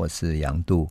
[0.00, 0.88] 我是杨度。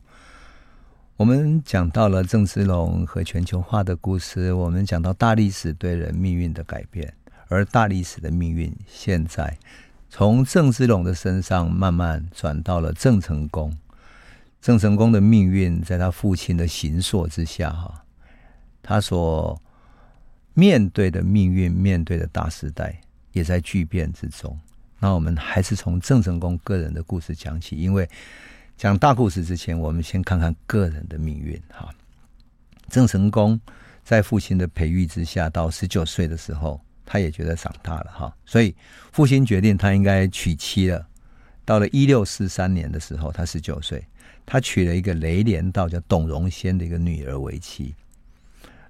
[1.16, 7.12] 我们讲到了郑芝龙和全球化的故事，我们讲到大历史对人命运的改变，
[7.48, 9.58] 而大历史的命运现在
[10.08, 13.76] 从郑芝龙的身上慢慢转到了郑成功。
[14.60, 18.04] 郑成功的命运在他父亲的形塑之下，哈，
[18.80, 19.60] 他所
[20.54, 23.00] 面对的命运，面对的大时代，
[23.32, 24.56] 也在巨变之中。
[25.00, 28.08] 那我们还是从郑成功个人的故事讲起，因为
[28.80, 31.54] 讲大故事之前，我们先看看个人的命运。
[31.68, 31.90] 哈，
[32.88, 33.60] 郑成功
[34.02, 38.74] 在父亲的培育之下，到十九岁的时候，他也觉得长大了，哈，所以
[39.12, 41.06] 父亲决定他应该娶妻了。
[41.66, 44.02] 到了一六四三年的时候，他十九岁，
[44.46, 47.94] 他娶了一个雷连道叫董荣仙的一个女儿为妻。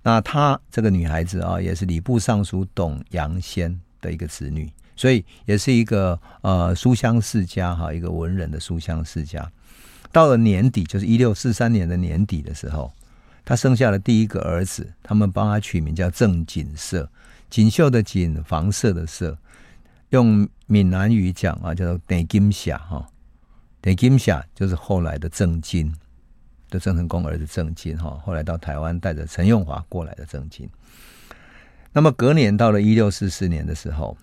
[0.05, 4.71] 那他这个女孩子啊，也是礼部尚书董阳仙的一个子女。
[4.95, 9.51] 所以也是一个呃书香世家哈，一个文人的书香世家。
[10.13, 12.93] 到了年底，就是一六四三年的年底的时候，
[13.45, 17.09] 他生下了第一个儿子，他们帮他取名叫郑锦瑟，
[17.49, 19.37] 锦绣的锦，房舍的舍，
[20.11, 23.09] 用闽南语讲啊，叫做郑金霞哈，
[23.83, 25.95] 郑金霞就是后来的郑经，
[26.71, 30.69] 就郑成功儿子郑经哈，后来到台湾带着陈永华过来的郑经。
[31.93, 34.17] 那么隔年到了一六四四年的时候。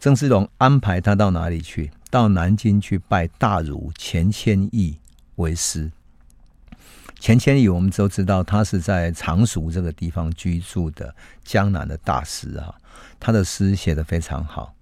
[0.00, 1.88] 郑芝龙安排他到哪里去？
[2.12, 4.98] 到南京去拜大儒钱谦益
[5.36, 5.90] 为师。
[7.18, 12.74] 钱谦益我们都知道，他是在常熟这个地方居住的江南的大师啊。
[13.18, 14.74] 他的诗写得非常好，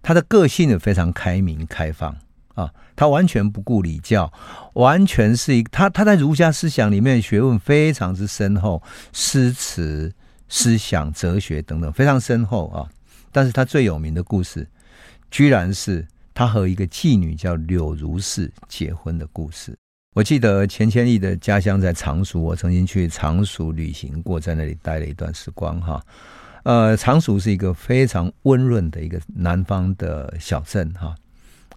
[0.00, 2.16] 他的个性也非常开明开放
[2.54, 2.72] 啊。
[2.96, 4.32] 他完全不顾礼教，
[4.72, 10.10] 完全是一他他在儒家思想里面学问非常之深厚，诗词、
[10.48, 12.88] 思想、哲学等等非常深厚啊。
[13.30, 14.66] 但是他最有名的故事，
[15.30, 19.76] 居然是他和一个妓女叫柳如是结婚的故事。
[20.14, 26.04] 我记得钱谦益的家乡在常熟，我曾经去常熟旅行过，在那里待了一段时光哈。
[26.64, 31.14] 呃，常熟是一个非常温润的一个南方的小镇哈，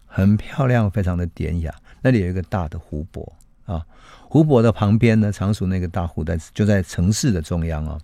[0.05, 1.73] 很漂亮，非常的典雅。
[2.01, 3.31] 那里有一个大的湖泊
[3.65, 3.85] 啊，
[4.27, 7.97] 湖泊的旁边呢，常熟那个大湖在就在城市的中央啊，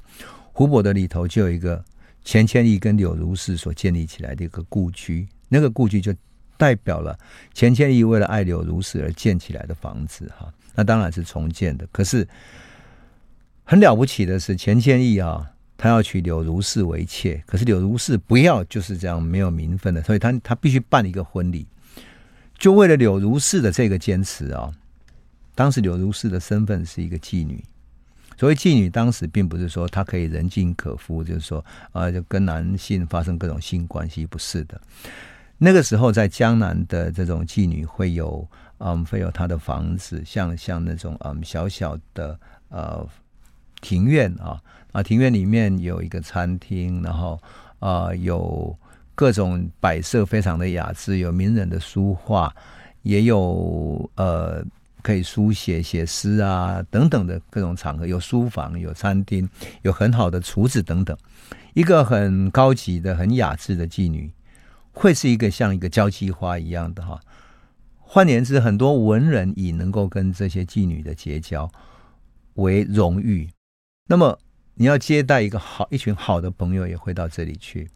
[0.53, 1.83] 湖泊的里头就有一个。
[2.23, 6.13] 钱谦益跟柳如是所建立起来的一个故居，那个故居就
[6.61, 7.17] 代表了
[7.55, 10.53] 钱谦益为了爱柳如是而建起来的房子哈。
[10.75, 12.27] 那当然是重建的，可是
[13.63, 21.65] 很了不起的是钱谦益啊，他要娶柳如是为妾，可是柳如是不要，就是这样没有名分的，所以他他必须办一个婚礼，
[22.59, 24.71] 就为了柳如是的这个坚持啊。
[25.55, 27.63] 当时柳如是的身份是一个妓女。
[28.37, 34.79] 所谓妓女，当时并不是说她可以人尽可夫，就是说啊，就跟男性发生各种性关系，不是的。
[35.63, 38.47] 那个时候，在江南的这种妓女会有，
[38.79, 42.35] 嗯，会有她的房子，像像那种嗯小小的
[42.69, 43.07] 呃
[43.79, 44.59] 庭院啊
[44.91, 47.39] 啊，庭院里面有一个餐厅，然后
[47.77, 48.75] 啊有
[49.13, 52.51] 各种摆设，非常的雅致，有名人的书画，
[53.03, 54.65] 也有呃。
[55.03, 59.49] 可以书写、写诗啊，等等的各种场合，有书房、有餐厅、
[59.81, 61.17] 有很好的厨子等等。
[61.73, 64.31] 一个很高级的、很雅致的妓女，
[64.91, 67.19] 会是一个像一个交际花一样的哈。
[67.99, 71.71] 换言之，很多文人以能够跟这些妓女的结交
[72.55, 73.49] 为荣誉。
[74.07, 74.37] 那么，
[74.73, 77.89] 你要接待一个好一群好的朋友，也会到这里去。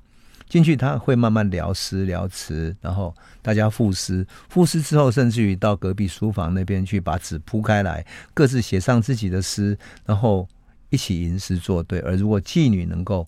[0.47, 10.47] 进去他会慢慢聊诗聊词，然后大家赋诗，赋诗之后，甚至于到隔壁书房那边去把纸铺开来，各自写上自己的诗，然后
[10.91, 11.99] 一起吟诗作对。
[12.01, 13.27] 而如果妓女能够，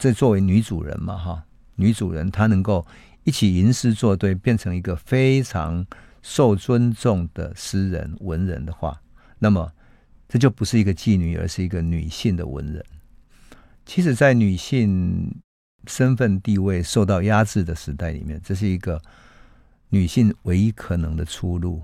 [0.00, 1.44] 这作为女主人嘛，哈，
[1.76, 2.86] 女主人她能够
[3.24, 5.86] 一起吟诗作对，变成一个非常
[6.22, 9.00] 受尊重的诗人文人的话，
[9.38, 9.72] 那么
[10.28, 12.84] 这就不是一个妓女，而是一个女性的文人。
[13.84, 15.34] 其实，在女性。
[15.86, 18.98] 身份地位受到压制的时代里面，这是一个
[19.90, 21.82] 女性唯一可能的出路。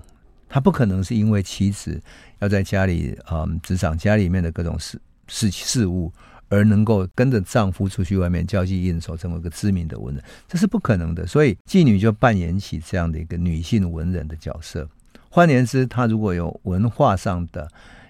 [0.49, 2.01] 她不可能是因为妻子
[2.39, 6.11] 要在家里嗯，执掌家里面的各种事事事务，
[6.51, 11.25] 而能够跟着丈夫出去外面交际应酬，成为一个知名的文人，这是不可能的。
[11.25, 14.87] 所以妓女就扮演起这样的一个女性文人的角色。
[15.29, 17.65] 换言之，她如果有文化上的、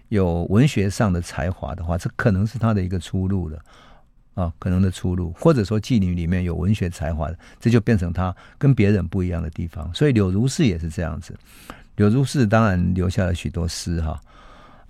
[0.09, 3.59] 有文学上的才华的话，这可能是她的一个出路了。
[4.33, 9.93] 啊，可能的出路，或者说妓女里面有文学才华的，这就变成她跟别人不一样的地方。
[9.93, 11.37] 所以柳如是也是这样子。
[11.97, 14.19] 柳如是当然留下了许多诗哈。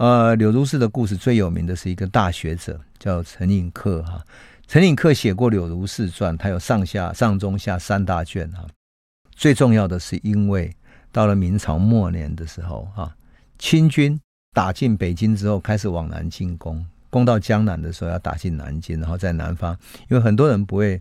[0.02, 4.20] 呃，柳如是的故事最有名的是一个大学者叫陈寅恪哈。
[4.66, 8.66] 陈寅恪写过《柳如是传》，他有上下上中下三大卷哈。
[9.30, 10.76] 最重要的是，因为
[11.12, 13.16] 到了明朝末年的时候，哈，
[13.60, 14.20] 清军
[14.56, 19.78] 打进北京之后，开始往南进攻，攻到江南的时候要打进南京，然后在南方，
[20.10, 21.00] 因为很多人不会，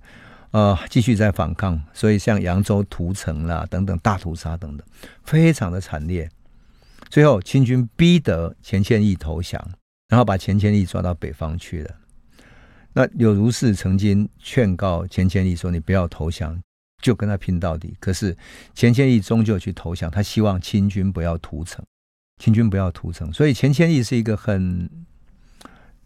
[0.50, 4.87] 呃，继续在反抗，所以像扬州屠城啦等等大屠杀等等，
[5.25, 6.31] 非常的惨烈。
[7.11, 9.61] 最后清军逼得钱谦益投降，
[10.09, 11.95] 然后把钱谦益抓到北方去了。
[12.93, 16.59] 那柳如是曾经劝告钱谦益说：“你不要投降。”
[17.03, 18.37] 就跟他拼到底，可是
[18.75, 21.83] 钱谦益终究去投降，他希望清军不要屠城，
[22.37, 24.87] 清军不要屠城，所以钱谦益是一个很，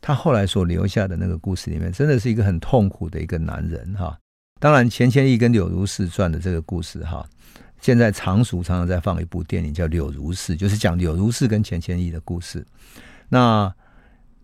[0.01, 4.17] 他后来所留下的那个故事里面，真的是一个很痛苦的一个男人哈。
[4.61, 7.29] 当然，钱谦益跟柳如是传的这个故事哈，
[7.85, 12.67] 现在常熟常常在放一部电影叫《柳如是》，就是讲柳如是跟钱谦益的故事。
[13.29, 13.71] 那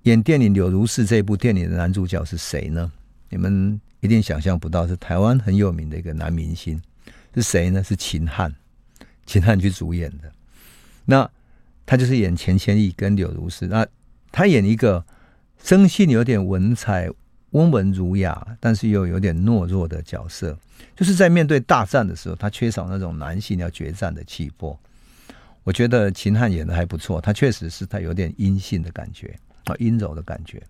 [0.03, 2.93] 演电影《柳如是》这部电影的男主角是谁呢？
[3.31, 3.81] 你们？
[4.01, 6.79] 一定想象不到，是台湾很有名的一个男明星，
[7.35, 7.83] 是谁呢？
[7.83, 8.55] 是秦汉，
[9.25, 10.31] 秦汉去主演的。
[11.07, 11.31] 那
[11.87, 13.67] 他就是演钱谦益跟柳如是。
[13.67, 13.87] 那
[14.31, 15.03] 他演一个
[15.65, 17.09] 生性有点文采、
[17.51, 20.57] 温文儒雅，但是又有点懦弱的角色。
[20.97, 24.79] 就是在面对大战的时候，他缺少那种男性要决战的气魄。
[25.63, 30.63] 我觉得秦汉演的还不错，他确实是他有点阴性的感觉啊，阴柔的感觉。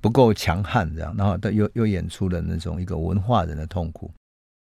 [0.00, 4.10] 不够强悍，这样，然后他又又演出了那种一个文化人的痛苦。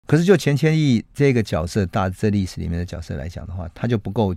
[0.07, 4.35] 可是就钱谦益这个角色，大这历史里面的角色来讲的话，他就不够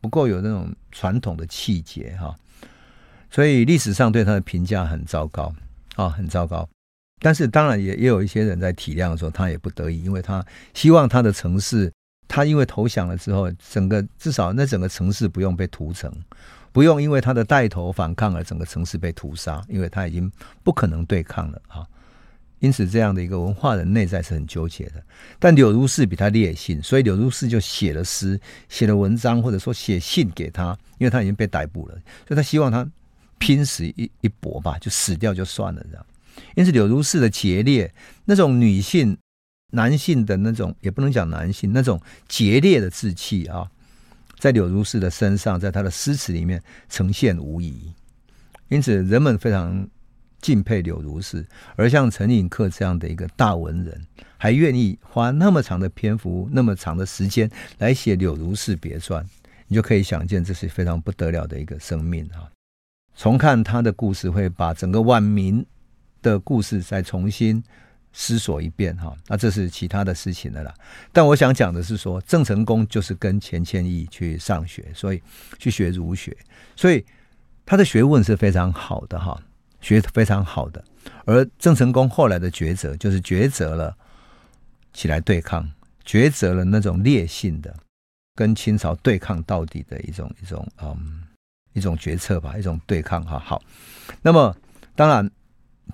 [0.00, 2.34] 不够有那种传统的气节哈。
[3.30, 5.52] 所以历史上对他的评价很糟糕
[5.98, 6.66] 啊，很糟糕。
[7.20, 11.92] 但是当然也也有一些人在体谅说，他也不得已，因为他希望他的城市，
[12.28, 16.12] 他因为投降了之后，整个至少那整个城市不用被屠城。
[16.70, 20.30] 不用因为他的带头反抗而整个城市被屠杀，因为他已经
[20.62, 21.84] 不可能对抗了啊。
[22.60, 25.02] 因此，这样的一个文化人内在是很纠结的。
[25.38, 31.94] 但柳如是比他烈性，所以柳如是就写了诗、写了文章，或者说写信给他，因为他已经被逮捕了，
[32.26, 32.88] 所以他希望他
[33.38, 36.06] 拼死一一搏吧，就死掉就算了这样。
[36.54, 37.92] 因此，柳如是的节烈，
[38.24, 39.16] 那种女性、
[39.72, 43.70] 男性的那种，也不能讲男性那种节烈的志气啊。
[44.38, 47.92] 在柳如是的身上，在他的诗词里面呈现无遗，
[48.68, 49.88] 因此人们非常
[50.40, 51.44] 敬佩柳如是。
[51.74, 54.06] 而像陈寅恪这样的一个大文人，
[54.36, 59.26] 还愿意花那么长的篇幅、那么长的时间来写柳如是别传，
[59.66, 62.46] 你就可以想见，这是非常不得了的一个生命啊！
[63.18, 65.66] 重看他的故事，会把整个晚明
[66.22, 67.62] 的故事再重新。
[68.10, 70.74] 思索一遍哈，那这是其他的事情了啦。
[71.12, 75.22] 但我想讲的是说，郑成功就是跟钱谦益去上学，所以
[75.58, 76.36] 去学儒学，
[76.74, 77.04] 所以
[77.66, 79.40] 他的学问是非常好的哈，
[79.80, 80.82] 学非常好的。
[81.26, 83.96] 而郑成功后来的抉择，就是抉择了
[84.92, 85.70] 起来对抗，
[86.04, 87.72] 抉择了那种烈性的
[88.34, 91.22] 跟清朝对抗到底的一种一种嗯
[91.78, 93.38] 一种决策吧，一种对抗哈。
[93.38, 93.62] 好，
[94.20, 94.54] 那么
[94.94, 95.30] 当然。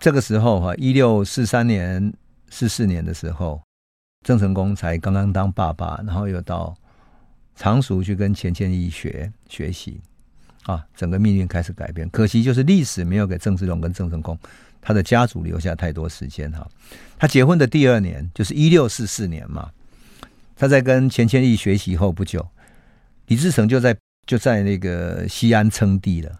[0.00, 2.12] 这个时候哈，一六四三年、
[2.50, 3.62] 四四年的时候，
[4.26, 6.76] 郑成功才刚刚当爸爸，然后又到
[7.54, 10.00] 常熟去跟钱谦益学学习，
[10.64, 12.10] 啊，整个命运开始改变。
[12.10, 14.36] 可惜就是历史没有给郑芝龙跟郑成功
[14.82, 16.68] 他的家族留下太多时间哈。
[17.16, 19.70] 他结婚的第二年就是一六四四年嘛，
[20.56, 22.44] 他在跟钱谦益学习后不久，
[23.28, 23.96] 李自成就在
[24.26, 26.38] 就在那个西安称帝了，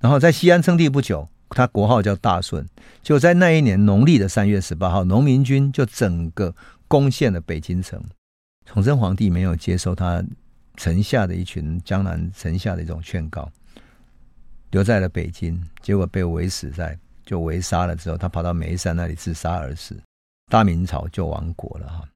[0.00, 1.28] 然后在西安称帝不久。
[1.50, 2.66] 他国号叫大顺，
[3.00, 6.52] 就在那一年农历的三月十八号，农民军就整个
[6.88, 8.02] 攻陷了北京城。
[8.66, 10.24] 崇祯皇帝没有接受他
[10.76, 13.48] 城下的一群江南城下的一种劝告，
[14.72, 19.96] 留在了北京，结果被围死在，就围杀了之后，他跑到眉山那里自杀而死。
[20.50, 22.08] 大明朝就亡国了哈。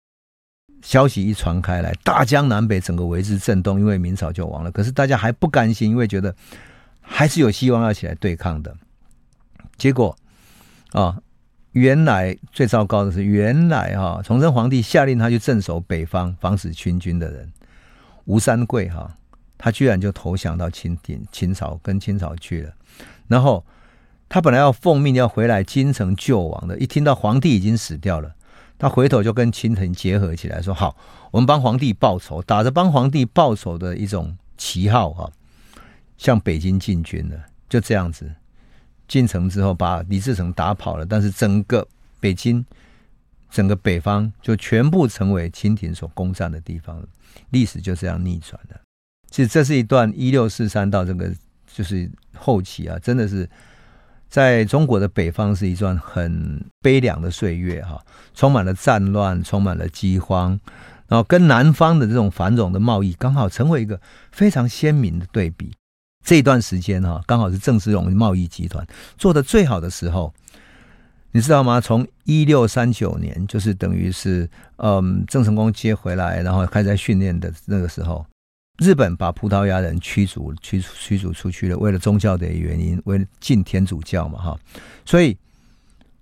[0.83, 4.71] 消息一传开来，大江南北整个为之震动，因为明朝就亡了。
[4.71, 6.35] 可是大家还不甘心，因为觉得
[7.01, 8.75] 还是有希望要起来对抗的。
[9.77, 10.17] 结果，
[10.93, 11.19] 啊，
[11.73, 17.53] 原来最糟糕的是，原来哈，崇祯皇帝下令他去镇守北方，防止清军的人，
[18.25, 19.17] 吴三桂哈，
[19.57, 22.73] 他居然就投降到清廷清朝，跟清朝去了。
[23.27, 23.65] 然后
[24.29, 28.35] 他本来要奉命要回来京城救亡的，一听到皇帝已经死掉了，
[28.79, 30.97] 他回头就跟清廷结合起来，说好，
[31.33, 35.31] 我们帮皇帝报仇，打着帮皇帝报仇的一种旗号哈，
[36.17, 37.37] 向北京进军了，
[37.69, 38.33] 就这样子。
[39.09, 41.87] 进城之后，把李自成打跑了，但是整个
[42.21, 42.65] 北京、
[43.51, 47.09] 整个北方就全部成为清廷所攻占的地方了。
[47.51, 48.79] 历史就这样逆转了。
[49.31, 51.35] 其实这是一段一六四三到这个
[51.67, 53.49] 就是后期啊，真的是
[54.29, 58.01] 在中国的北方是一段很悲凉的岁月哈，
[58.35, 60.59] 充满了战乱，充满了饥荒，
[61.09, 65.73] 然后跟南方的这种繁荣的贸易，刚好成为一个非常鲜明的对比。
[66.25, 70.35] 这段时间哈，刚好是郑芝龙贸易集团做的最好的时候，
[71.33, 71.81] 你知道吗？
[71.81, 78.27] 从一六三九年，就是等于是嗯，郑成功接回来，然后开始在训练的那个时候，
[78.79, 84.59] 日本把葡萄牙人驱逐驱驱逐出去了，为了宗教的原因，为了进天主教嘛哈，
[85.05, 85.37] 所以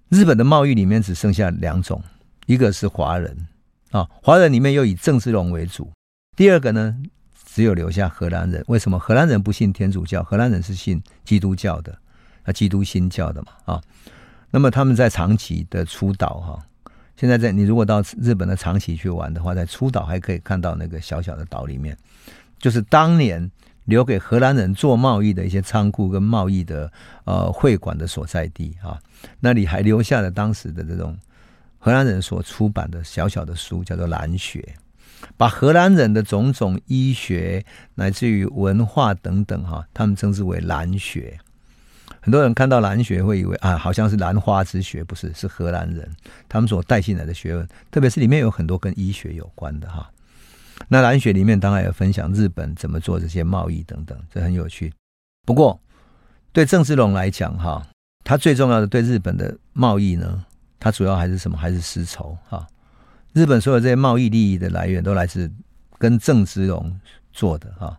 [0.08, 2.02] 日本的贸易里面只剩下两种，
[2.46, 3.36] 一个是华人
[3.90, 5.92] 啊，华人里面又以郑芝龙为主，
[6.34, 6.96] 第二个呢？
[7.44, 10.22] 只有留下荷兰人，为什么荷兰人不信天主教？
[10.22, 11.98] 荷兰人是信基督教的，
[12.42, 13.82] 啊，基督新教的嘛，啊，
[14.50, 16.66] 那么他们在长崎的出岛哈，
[17.16, 21.96] 现在在你如果到日本的长崎去玩的话，在出岛还可以看到那个小小的岛里面，
[22.58, 23.50] 就是当年
[23.84, 26.90] 留给荷兰人做贸易的一些仓库跟贸易的
[27.24, 28.98] 呃会馆的所在地啊，
[29.40, 31.16] 那里还留下了当时的这种
[31.78, 34.60] 荷兰人所出版的小小的书，叫做《兰学》。
[35.36, 41.38] 把荷兰人的种种医学乃至于文化等等哈，他们称之为兰学。
[42.20, 46.08] 很多人看到兰学会以为啊，好像是兰花之学，不是，是荷兰人
[46.48, 50.10] 他们所带进来的学问，特别是里面有很多跟医学有关的哈。
[50.88, 54.92] 那蓝雪里面当然有分享日本怎么做这些贸易等等，这很有趣。
[55.44, 55.80] 不过
[56.52, 57.86] 对郑芝龙来讲哈，
[58.24, 60.44] 他最重要的对日本的贸易呢，
[60.78, 61.56] 他主要还是什么？
[61.56, 62.66] 还是丝绸哈。
[63.32, 65.50] 日本所有这些贸易利益的来源都来自
[65.98, 66.98] 跟郑芝龙
[67.32, 67.96] 做的哈。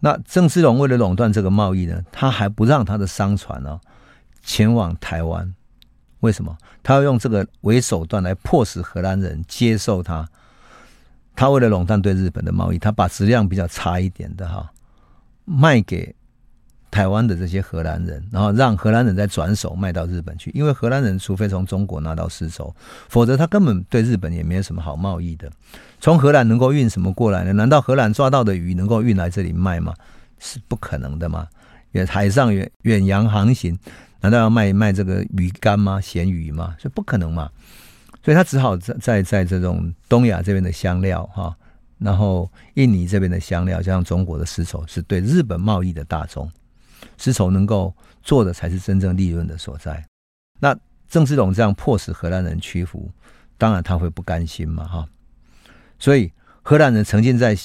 [0.00, 3.80] 那郑芝龙为了垄断这个贸易呢，他还不让他的商船呢
[4.42, 5.54] 前往台湾。
[6.20, 6.56] 为什么？
[6.82, 10.28] 他要用这个为手段来迫使荷兰人接受他。
[11.36, 14.72] 他为了垄断对日本的贸易，他把质量比较差一点的哈
[15.44, 16.12] 卖给。
[16.88, 22.74] 台湾的这些荷兰人，然后让荷兰人再转手卖到日本去，因为荷兰人除非从中国拿到丝绸，
[23.08, 25.50] 否则他根本对日本也没有什么好贸易的。
[26.00, 27.52] 从荷兰能够运什么过来呢？
[27.52, 29.92] 难道荷兰抓到的鱼能够运来这里卖吗？
[30.38, 31.46] 是不可能的嘛！
[31.90, 33.78] 远海上远远洋航行，
[34.22, 36.00] 难道要卖卖这个鱼干吗？
[36.00, 36.76] 咸鱼吗？
[36.78, 37.50] 所以不可能嘛！
[38.26, 41.56] 所以他只好在在在这种东亚这边的香料哈，
[41.96, 46.50] 然后印尼这边的香料，加上中国的丝绸，是对日本贸易的大宗。
[47.16, 50.04] 丝绸能够做的才是真正利润的所在。
[50.58, 50.76] 那
[51.08, 53.08] 郑芝龙这样迫使荷兰人屈服，
[53.56, 55.06] 当然他会不甘心嘛，哈。
[55.96, 57.56] 所以荷兰人曾经在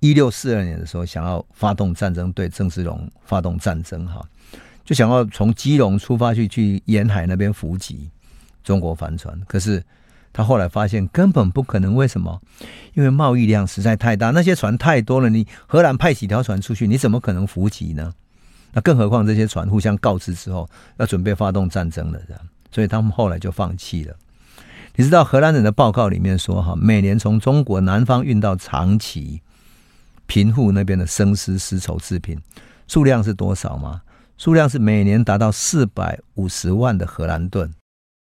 [0.00, 4.28] 一六四二年的时候想要发动战争，对郑芝龙发动战争，哈，
[4.84, 8.10] 就想要从基隆出发去去沿海那边伏击
[8.64, 9.40] 中国帆船。
[9.46, 9.80] 可是
[10.32, 12.40] 他后来发现根本不可能，为什么？
[12.94, 15.28] 因为贸易量实在太大，那些船太多了。
[15.28, 18.12] 你荷兰派几条船出去，你怎么可能伏击呢？
[18.72, 20.68] 那更何况这些船互相告知之后，
[20.98, 24.14] 要准备发动战争了，这样，所以他们后来就放弃了。
[24.94, 29.40] 你知道荷兰人的报告里面说，哈，每年从中国南方运到长崎、
[30.26, 32.38] 平户那边的生丝丝绸制品
[32.86, 34.02] 数量是多少吗？
[34.36, 37.72] 数量是每年达到四百五十万的荷兰盾，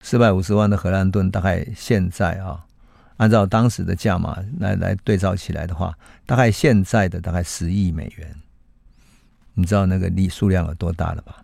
[0.04, 2.62] 四百五十万的荷兰盾，大概现在啊，
[3.16, 5.96] 按照当时的价码来来对照起来的话，
[6.26, 8.36] 大概现在的大概十亿美元。
[9.54, 11.42] 你知道那个利数量有多大了吧？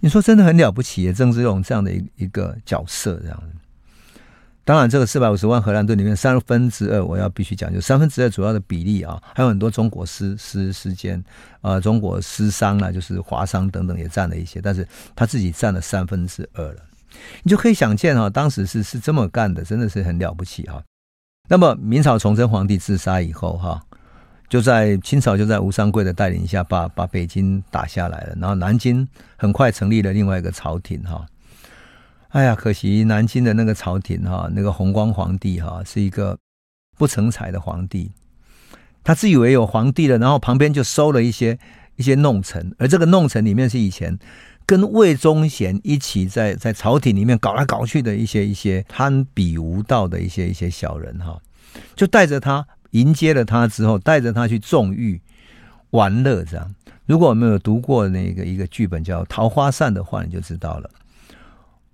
[0.00, 3.56] 你说真的很了不起，郑芝龙这样的一一个角色这样子。
[4.64, 11.22] 当然，这个四百五十万荷兰盾里面三分之二，我要必须讲，就三分之二主要的比例啊，还有很多中国师师师间
[11.60, 14.84] 啊，中国师商啊，就是华商等等也占了一些，但是
[15.14, 16.82] 他自己占了三分之二了。
[17.42, 20.82] 你就可以想见哈，当时是是这么干的，真的是很了不起哈。
[21.48, 23.82] 那么明朝崇祯皇帝自杀以后哈。
[24.46, 28.36] 就在清朝，就在吴三桂的带领下，把把北京打下来了。
[28.38, 31.26] 然后南京很快成立了另外一个朝廷，哈。
[32.28, 36.38] 哎呀，可惜南京的那个朝廷，哈，那个弘光皇帝，哈，是一个
[36.96, 38.12] 不成才的皇帝。
[39.02, 41.58] 他自以为有皇帝了，然后旁边就收了一些
[41.96, 44.16] 一些弄臣，而这个弄臣里面是以前
[44.66, 51.40] 跟魏忠贤一起在在朝廷里面搞来搞去的一些一些贪比无道的一些一些小人，哈，
[51.94, 52.66] 就带着他。
[52.94, 55.20] 迎接了他之后，带着他去纵欲
[55.90, 56.72] 玩乐，这样。
[57.06, 60.88] 如果我们有读过那个一个剧本叫《桃花扇》的话，你就知道了。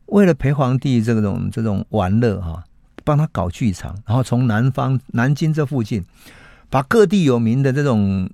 [0.05, 2.63] 为了陪皇帝这种这种玩乐哈，
[3.03, 6.05] 帮他搞剧场，然后从南方南京这附近，
[6.69, 8.29] 把各地有名的这种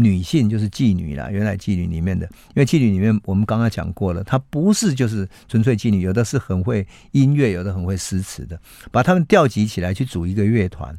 [0.00, 2.24] 女性，就是妓女啦，原来妓女里面的，
[2.54, 8.58] 因为妓女里面我们刚刚讲过了，她不是就是纯粹妓女，有的是很会音乐，有的很会诗词的，
[8.90, 10.96] 把他们调集起来去组一个乐团。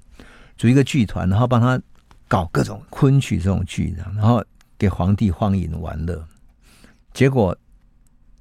[0.58, 1.82] 组一个剧团，然后帮他
[2.28, 4.44] 搞各种昆曲这种剧，然后
[4.78, 6.22] 给皇帝荒淫玩乐，
[7.14, 7.58] 结果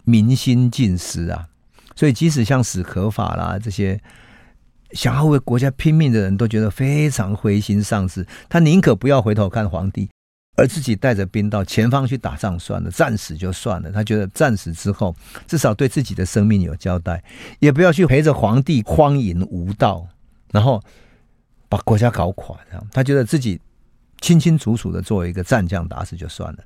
[0.03, 1.47] 民心尽失啊！
[1.95, 4.01] 所以即使像史可法啦这些
[4.91, 10.11] 想要为国家拼命的人都觉得非常灰心丧志，他宁可不要回头看皇帝，
[10.59, 13.93] 而自己带着兵到前方去打仗算了，战死就算了。
[13.93, 15.15] 他觉得战死之后，
[15.47, 17.23] 至少对自己的生命有交代，
[17.61, 20.05] 也不要去陪着皇帝荒淫无道，
[20.51, 20.83] 然后
[21.69, 22.57] 把国家搞垮。
[22.69, 23.61] 这样，他觉得自己
[24.21, 26.59] 清清楚楚的作为一个战将打死就算了。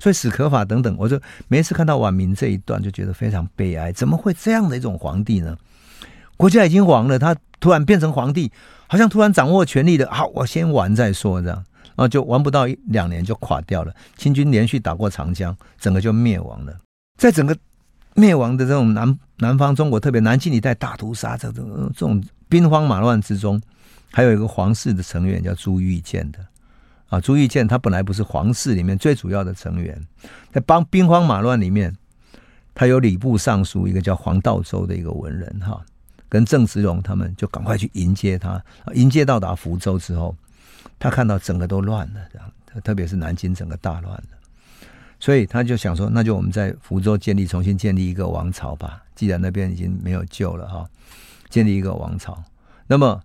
[0.00, 3.92] 所以史可法等等，我就每次看到晚明这一段，就觉得非常悲哀。
[3.92, 5.56] 怎么会这样的一种皇帝呢？
[6.36, 8.50] 国家已经亡了，他突然变成皇帝，
[8.88, 10.10] 好像突然掌握权力的。
[10.10, 11.64] 好，我先玩再说，这样，
[11.98, 13.92] 啊就玩不到一两年就垮掉了。
[14.16, 16.78] 清军连续打过长江，整个就灭亡了。
[17.18, 17.56] 在整个
[18.14, 23.60] 灭亡的这种南南方中国，特别南京一带大屠杀这种这种兵荒马乱之中，
[24.12, 26.38] 还有一个皇室的成员叫朱玉建的。
[27.08, 30.00] 啊，朱玉建他本来不是皇室里面最主要的成员，
[30.52, 31.92] 在帮兵荒马乱里面，
[32.74, 35.82] 他有礼部尚书一个叫黄道周的一个文人哈，
[36.28, 38.62] 跟郑芝龙他们就赶快去迎接他，
[38.94, 40.36] 迎接到达福州之后，
[40.98, 42.52] 他看到整个都乱了，这样，
[42.82, 44.38] 特别是南京整个大乱了，
[45.20, 50.88] 所以他就想说，那就我们在福州建立重新建立一个王朝吧，既然那边已经没有救了哈，
[51.48, 52.42] 建立一个王朝，
[52.86, 53.20] 那么。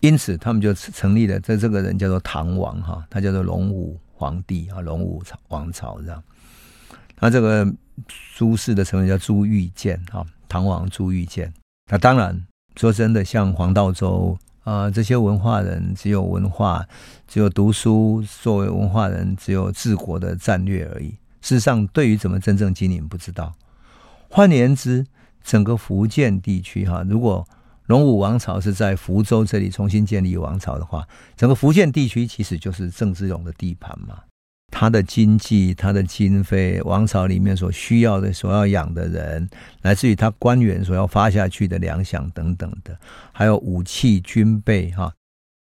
[0.00, 1.40] 因此，他们就成立了。
[1.40, 6.22] 这这个人叫做唐王哈，他叫做隆武皇帝啊，隆武朝王朝这样。
[7.18, 7.66] 那这个
[8.36, 11.52] 朱氏的成员叫朱玉建哈，唐王朱玉建。
[11.90, 12.46] 那当然，
[12.76, 14.38] 说真的，像黄道周
[14.68, 16.86] 呃这些文化人，只有文化，
[17.26, 21.16] 只有读书，作为文化人，只有治国的战略而已。
[21.40, 23.54] 事实上，对于怎么真正经营，不知道。
[24.28, 25.06] 换言之，
[25.42, 27.48] 整个福建地区哈，如果
[27.86, 34.18] 龙武王朝是在福州这里重新建立王朝的话，整个福建地区其实就是郑芝龙的地盘嘛。
[34.70, 39.48] 他的经济、他的经费、王朝里面所需要的、所要养的人，
[39.82, 42.98] 来自于他官员所要发下去的粮饷等等的，
[43.32, 45.12] 还有武器、军备、哈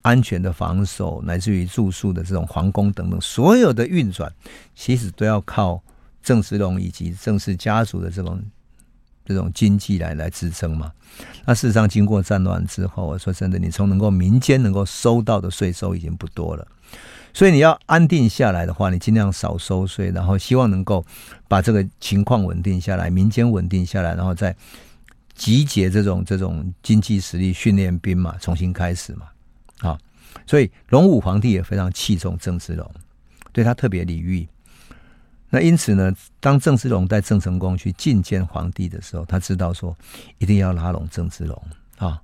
[0.03, 4.31] 安全的防守，乃至于住宿的这种皇宫等等，所有的运转，
[4.75, 5.83] 其实都要靠
[6.23, 8.41] 郑芝龙以及郑氏家族的这种。
[9.23, 10.91] 这种经济来来支撑嘛？
[11.45, 16.67] 那事实上，经过战乱之后，我说真的，你从能够民间能够收到的税收已经不多了。
[17.33, 21.05] 所以你要安定下来的话，你尽量少收税，然后希望能够
[21.47, 24.55] 把这个情况稳定下来，民间稳定下来，然后再
[25.33, 29.27] 集结这种这种经济实力，训练兵马，重新开始嘛。
[29.79, 29.97] 啊，
[30.45, 32.91] 所以隆武皇帝也非常器重郑芝龙，
[33.51, 34.47] 对他特别礼遇。
[35.49, 39.97] 那因此呢，当郑芝龙带郑成功去觐见皇帝的时候，他知道说
[40.37, 41.61] 一定要拉拢郑芝龙
[41.97, 42.21] 啊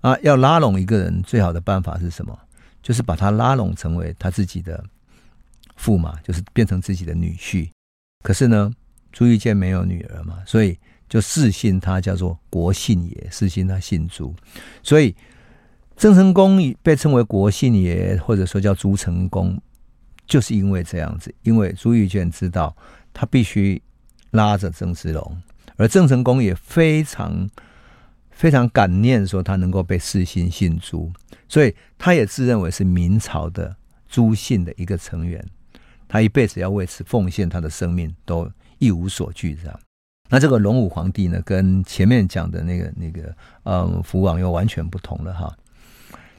[0.00, 0.18] 啊！
[0.22, 2.38] 要拉拢一个人，最好的办法是什么？
[2.84, 4.84] 就是把他拉拢成为他自己的
[5.76, 7.70] 驸马，就是变成自己的女婿。
[8.22, 8.70] 可是呢，
[9.10, 14.34] 朱玉建没有女儿嘛，所以就赐姓他叫做国姓爷，赐姓他姓朱。
[14.82, 15.16] 所以
[15.96, 19.58] 郑成功被称为国姓爷，或者说叫朱成功。
[20.26, 22.74] 就是因为这样子，因为朱玉建知道
[23.12, 23.80] 他必须
[24.30, 25.42] 拉着郑芝龙，
[25.76, 27.48] 而郑成功也非常
[28.34, 31.10] 非常感念说他能够被赐姓姓朱，
[31.48, 33.74] 所以他也自认为是明朝的
[34.08, 35.42] 朱姓的一个成员，
[36.06, 39.54] 他一辈子要为此奉献他的生命，都一无所惧。
[39.54, 39.80] 这样，
[40.28, 45.56] 那这个隆武皇帝呢，跟前面讲的那个那个嗯福王又完全不同了哈。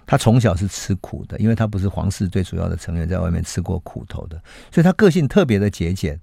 [0.05, 4.39] 他从小是吃苦的，因为他不是皇室最主要的成员，在外面吃过苦头的，
[4.71, 6.19] 所以他个性特别的节俭。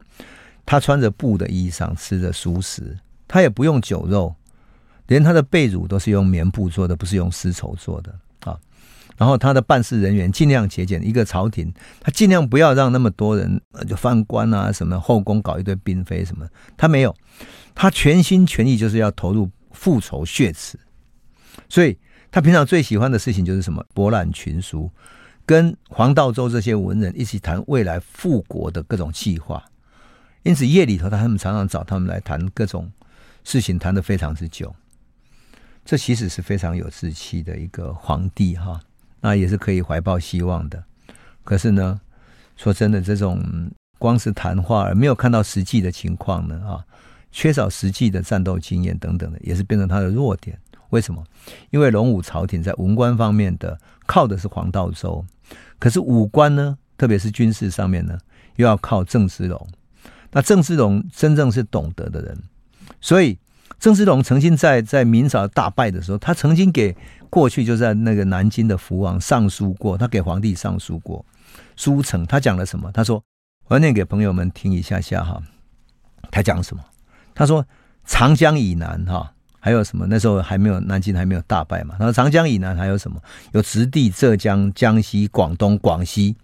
[0.64, 4.32] 他穿着布的衣裳，吃着熟食，他也不用酒肉，
[5.12, 8.12] 连他的被褥都是用棉布做的，不是用丝绸做的
[8.44, 8.58] 啊。
[9.16, 17.14] 然后他的办事人员尽量节俭，一个朝廷他尽量不要让那么多人就犯官啊，什么后宫搞一堆嫔妃什么，他没有，
[17.74, 20.78] 他全心全意就是要投入复仇血池，
[21.68, 21.96] 所以。
[22.34, 23.84] 他平常最喜欢的事情就是什么？
[23.92, 24.90] 博览群书，
[25.44, 29.62] 跟黄道周这些文人一起谈未来复国的各种计划。
[30.42, 32.90] 因此夜里头，他们常常找他们来谈各种
[33.44, 34.74] 事情，谈得非常之久。
[35.84, 38.80] 这其实是非常有志气的一个皇帝哈，
[39.20, 40.82] 那也是可以怀抱希望的。
[41.44, 42.00] 可是呢，
[42.56, 43.42] 说真的，这种
[43.98, 46.84] 光是谈话而没有看到实际的情况呢啊，
[47.30, 50.58] 缺少实际的战斗经验等等的，也是变成他的弱点。
[50.90, 51.24] 为什么？
[51.70, 55.24] 因为隆武朝廷在文官方面的靠的是黄道周，
[55.78, 58.18] 可是武官呢，特别是军事上面呢，
[58.56, 59.68] 又要靠郑芝龙。
[60.30, 62.38] 那郑芝龙真正是懂得的人，
[63.00, 63.38] 所以
[63.82, 66.96] 郑芝龙曾经在在明朝大败的时候，他曾经给
[67.28, 71.26] 过去就在那个南京的福王上书过，他给皇帝上书过
[71.74, 72.92] 书呈，他讲了什么？
[72.92, 73.20] 他说
[73.66, 75.42] ：“我要念给朋友们听一下下哈。”
[76.30, 76.84] 他讲什么？
[77.34, 77.66] 他说
[78.06, 80.06] ：“长江以南哈。”还有什么？
[80.08, 81.96] 那时候还没有南京还没有大败嘛。
[81.98, 83.20] 然后长江以南还有什么？
[83.50, 86.36] 有直隶、浙江、江西、广东、广西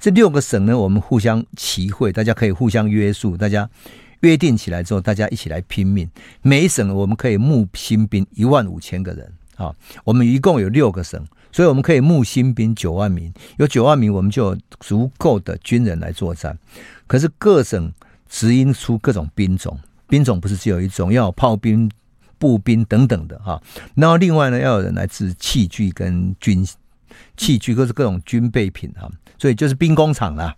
[0.00, 0.76] 这六个省呢。
[0.76, 3.70] 我们互相齐会，大家可以互相约束，大家
[4.24, 6.08] 约定起来之后，大家一起来拼命。
[6.42, 9.74] 每一省我们可以募新兵一万五千个人啊。
[10.04, 13.32] 我们一共有六个省，所以我们可以募新兵九万名。
[13.58, 16.58] 有九万名，我们就有足够的军人来作战。
[17.06, 17.92] 可是各省
[18.28, 21.90] 指引出各种兵种，兵种不是只有一种，要有炮兵。
[22.36, 23.62] 步兵等等的哈，
[23.94, 26.66] 然后另外呢，要有人来制器具跟军
[27.38, 30.54] 器具，各是各种军备品哈，所以就是兵工厂啦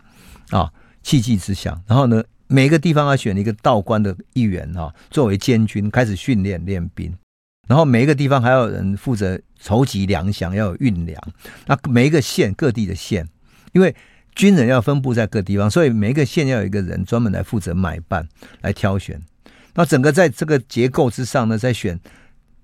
[0.51, 1.81] 啊，器具之乡。
[1.87, 7.13] 然后呢，每一个地方要选一个道观的一员哈，作为监军，开始训练练兵。
[7.69, 11.21] 然后每一个地方还要有人负责筹集粮饷，要有运粮。
[11.67, 13.29] 那每一个县各地的县，
[13.73, 13.95] 因为
[14.37, 18.29] 军人要分布在各地方，所以每一个县要有一个人专门来负责买办，
[18.61, 19.21] 来挑选。
[19.75, 21.99] 那整个在这个结构之上呢，再选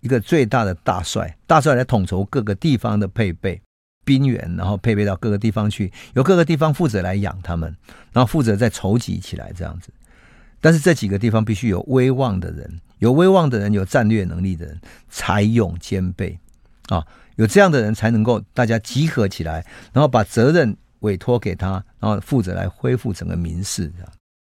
[0.00, 3.60] 一个最大的大帅，大帅来统筹各个地方的配备
[4.04, 7.74] 兵员，然后配备到各个地方去，由各个地方负责来养他们，
[8.12, 9.92] 然后负责再筹集起来这样子。
[10.60, 16.38] 但是这几个地方必须有威望的人，有威望的人，有战略能力的人，才勇兼备
[16.88, 17.04] 啊，
[17.36, 23.92] 有这样的人才能够大家集合起来，然后把责任委托给他，然后负责来恢复整个民事。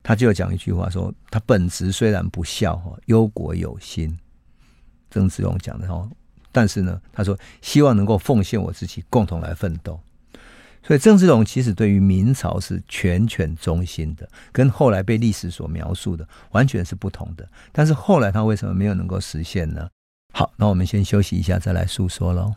[0.02, 4.18] 他就讲一句话说：“他本职虽然不孝，忧国有心。”
[5.12, 6.09] 曾子龙讲的哈，
[6.53, 9.99] 但是呢，他说希望能够奉献我自己，共同来奋斗。
[10.85, 17.49] 所以郑芝龙其实对于明朝是全权忠心的，跟后来被历史所描述的完全是不同的。
[17.71, 19.88] 但是后来他为什么没有能够实现呢？
[20.33, 22.55] 好，那我们先休息一下，再来诉说喽。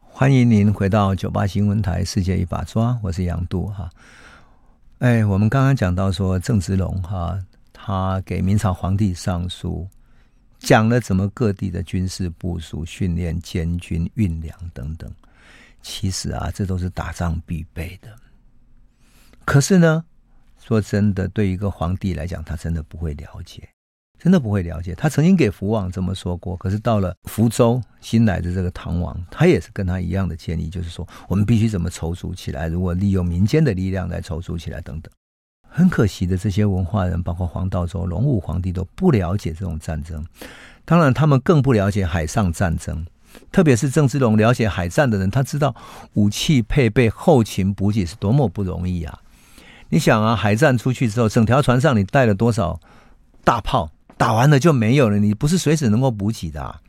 [0.00, 3.90] 欢迎您回到九八新闻台《世界一把抓》，我是杨度哈。
[5.00, 7.38] 哎，我们刚刚讲到说郑芝龙哈，
[7.72, 9.86] 他给明朝皇帝上书，
[10.64, 15.12] 讲了怎么各地的军事部署、训练监军、运粮等等。
[15.82, 18.08] 其实啊，这都是打仗必备的。
[19.44, 20.02] 可是呢，
[20.58, 23.68] 说真的，对一个皇帝来讲，他真的不会了解。
[24.18, 35.12] 真的不会了解，他曾经给福王这么说过，可是到了福州新来的这个唐王，他也是跟他一样的建议，就是说我们必须怎么筹组起来，如果利用民间的力量来筹组起来等等。
[35.76, 40.24] 很可惜的，这些文化人，包括黄道周、隆武皇帝都不了解这种战争，
[40.84, 43.04] 当然他们更不了解海上战争，
[43.50, 45.74] 特别是郑芝龙了解海战的人，他知道
[46.12, 49.18] 武器配备、后勤补给是多么不容易啊！
[49.88, 52.78] 你想啊，海战出去之后，整条船上你带了多少
[53.42, 53.90] 大炮？
[54.16, 56.80] 打完了就没有了，你不是随时能够补给的啊。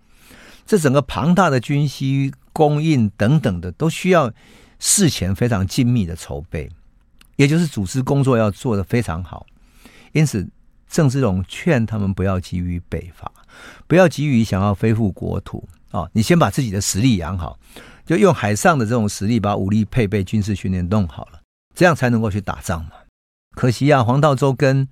[0.67, 4.32] 这整个庞大的军需供应等等的，都需要
[4.78, 6.69] 事前非常精密的筹备，
[7.36, 9.45] 也就是组织工作要做得非常好。
[10.12, 10.48] 因此，
[10.89, 13.32] 郑芝龙劝他们不要急于北伐，
[13.88, 16.08] 不要急于想要恢复国土啊！
[16.13, 17.60] 你先把自己的实力养好，
[18.06, 21.41] 就用海上的这种实力把武力配备、军事训练弄好了，
[21.76, 22.91] 这样才能够去打仗嘛。
[23.56, 24.88] 可惜啊，黄道周跟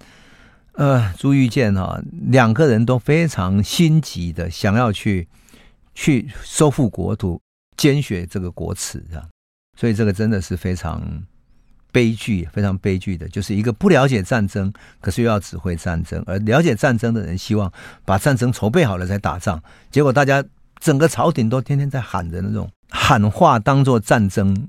[0.73, 5.27] 呃，朱玉建哈，两个人都非常心急的想要去
[5.93, 7.39] 去收复国土，
[7.77, 9.29] 捐血这个国耻啊，
[9.79, 11.23] 所以这个真的是非常
[11.93, 17.71] 悲剧，非常悲剧的，就是一个不了解战争，可是又要指挥战争，而了解战争的人希望
[18.03, 20.43] 把战争筹备好了再打仗，结果大家
[20.79, 24.67] 整个朝廷都天天在喊着那种喊话当做战争，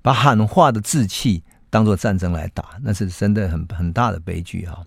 [0.00, 4.80] 把喊话的志气当做战争来打，那是真的很很大的悲剧哈。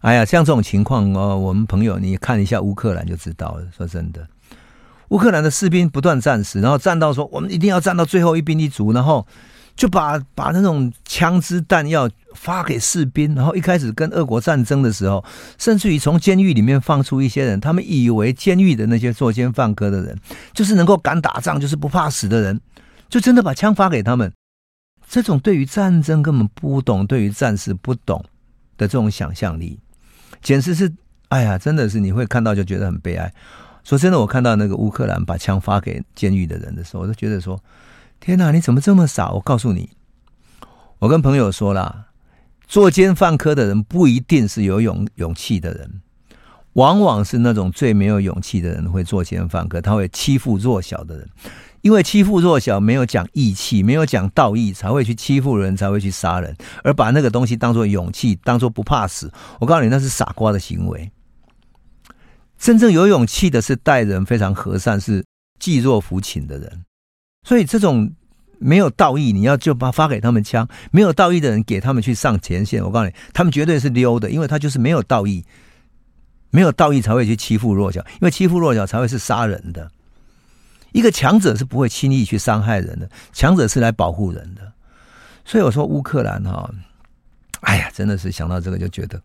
[0.00, 3.64] 哎呀，像这种情况哦，我们朋友你看一下乌克兰就知道了。
[3.74, 4.28] 说真的，
[5.08, 9.26] 乌克兰的士兵不断战死，然后战到说我们一定要战到最后一兵一卒，然后
[9.76, 13.34] 就把把那种枪支弹药发给士兵。
[13.34, 15.24] 然后一开始跟俄国战争的时候，
[15.58, 20.18] 甚至于从监狱里面放出一些人，他们以为监狱的那些作奸犯科的人
[20.52, 22.60] 就是能够敢打仗，就是不怕死的人，
[23.08, 24.32] 就真的把枪发给他们。
[25.06, 28.24] 这种对于战争根本不懂，对于战士不懂
[28.78, 29.78] 的这种想象力。
[30.42, 30.92] 简直是，
[31.28, 33.32] 哎呀，真的是你会看到就觉得很悲哀。
[33.84, 37.62] 说真的，我看到那个乌克兰把枪发给监狱的人的时候，我都觉得说：
[38.24, 39.32] 天哪，你怎么这么傻？
[39.32, 39.90] 我告诉你，
[40.98, 42.06] 我跟朋友说了，
[42.66, 46.00] 作奸犯科的人不一定是有勇勇气的人，
[46.72, 51.28] 往往是那种最没有勇气的人会作奸犯科，他会欺负弱小的人。
[51.82, 59.30] 因为欺负弱小，没有讲义气，没有讲道义，才会去欺负人，才会去杀人，而把那个东西当做勇气，当做不怕死。
[59.60, 61.12] 我告诉你，那是傻瓜的行为。
[62.56, 65.22] 真正有勇气的是待人非常和善，是
[65.58, 66.86] 济弱扶倾的人。
[67.44, 68.10] 所以这种
[68.58, 72.82] 没有道义，你要就把发给他们枪；没有道义的人，给他们去上前线。
[72.82, 75.44] 我告诉你，他们绝对是溜的，因为他就是没有道义。
[76.50, 79.90] 没有道义才会去欺负弱小，因为欺负弱小才会是杀人的。
[80.92, 84.72] 一个强者是不会轻易去伤害人的，强者是来保护人的。
[85.44, 86.72] 所以我说乌克兰哈，
[87.62, 89.20] 哎呀，真的是想到这个就觉得，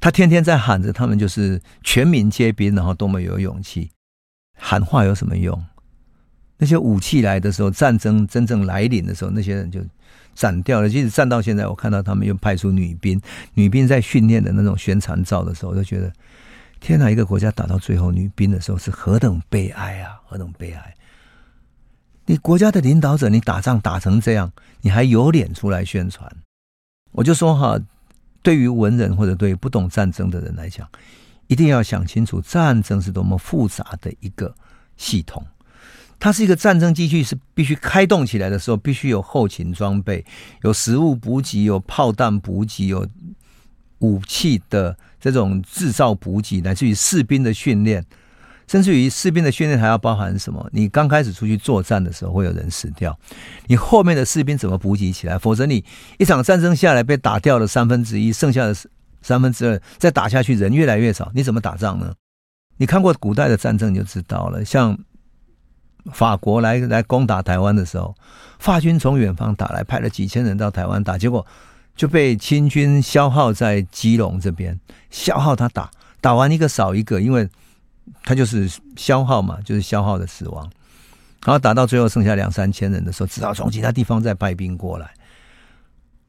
[0.00, 3.90] 他天天在喊着他们就是全民皆兵，然后多么有勇气。
[4.54, 5.64] 喊话有什么用？
[6.58, 9.80] 那些武器来的时候，战争真正来临的时候，那些人就
[10.34, 10.88] 斩掉了。
[10.88, 13.20] 即使战到现在，我看到他们又派出女兵，
[13.54, 16.10] 女兵在训练的那种宣传照的时候，我就觉得，
[16.80, 17.10] 天哪！
[17.10, 20.20] 一个国家打到最后女兵的时候，是何等悲哀啊！
[20.24, 20.94] 何等悲哀！
[22.24, 26.30] 你国家的领导者，你打仗打成这样，你还有脸出来宣传？
[27.12, 27.78] 我就说哈，
[28.42, 30.88] 对于文人或者对于不懂战争的人来讲，
[31.46, 34.54] 一定要想清楚，战争是多么复杂的一个
[34.96, 35.44] 系统。
[36.18, 40.24] 它是一个战争机器，是必须开动起来的时候，必须有后勤装备，
[40.62, 43.06] 有食物补给，有炮弹补给，有
[43.98, 48.04] 武器的这种制造补给，乃至于士兵的训练，
[48.66, 50.68] 甚至于士兵的训练还要包含什么？
[50.72, 53.16] 你刚开始出去作战的时候，会有人死掉，
[53.66, 55.38] 你后面的士兵怎么补给起来？
[55.38, 55.84] 否则你
[56.18, 58.74] 一场战争下来被打掉了三分之一，剩下的
[59.20, 62.14] 三分之二再打下去，人越来越少，你怎么打仗呢？
[62.78, 64.98] 你看过古代的战争，就知道了，像。
[66.12, 68.14] 法国来来攻打台湾的时候，
[68.58, 71.44] 法军从远方打来，派了几千人到台湾打，结果
[71.94, 74.78] 就被清军消耗在基隆这边，
[75.10, 75.90] 消耗他打，
[76.20, 77.48] 打完一个少一个，因为
[78.22, 80.70] 他就是消耗嘛，就是消耗的死亡。
[81.44, 85.10] 然后打到最后剩下两三千人的时候，只好从其他地方再派兵过来。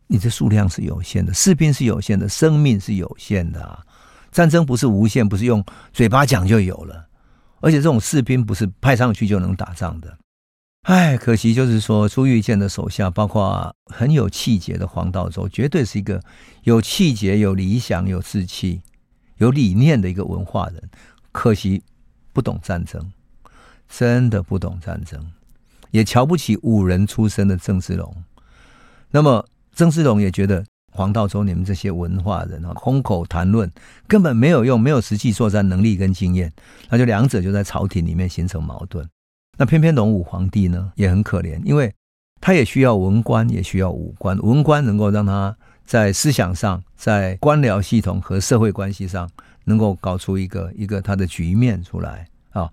[0.07, 3.79] 你这数量是有限的，士兵是有限的，生命是有限的啊！
[4.31, 7.06] 战争不是无限，不是用嘴巴讲就有了。
[7.59, 10.17] 而且这种士兵不是派上去就能打仗的，
[10.83, 16.21] 哎，可惜就是说朱玉建的手下，包括很有气节的黄道周，绝对是一个
[16.63, 18.81] 有气节、有理想、有志气、
[19.37, 20.89] 有理念的一个文化人。
[21.31, 21.83] 可惜
[22.31, 23.11] 不懂战争，
[23.89, 25.31] 真的不懂战争，
[25.91, 28.23] 也瞧不起武人出身的郑芝龙。
[29.11, 30.63] 那么郑芝龙也觉得。
[30.97, 33.71] 黄道周，你们这些文化人啊，空口谈论
[34.07, 36.51] 根本没有用，没有实际作战能力跟经验，
[36.89, 39.07] 那就两者就在朝廷里面形成矛盾。
[39.59, 41.93] 那偏偏隆武皇帝呢也很可怜，因为
[42.41, 44.35] 他也需要文官，也需要武官。
[44.39, 45.55] 文官能够让他
[45.85, 49.29] 在思想上，在官僚系统和社会关系上
[49.65, 52.67] 能够搞出一个一个他的局面出来啊。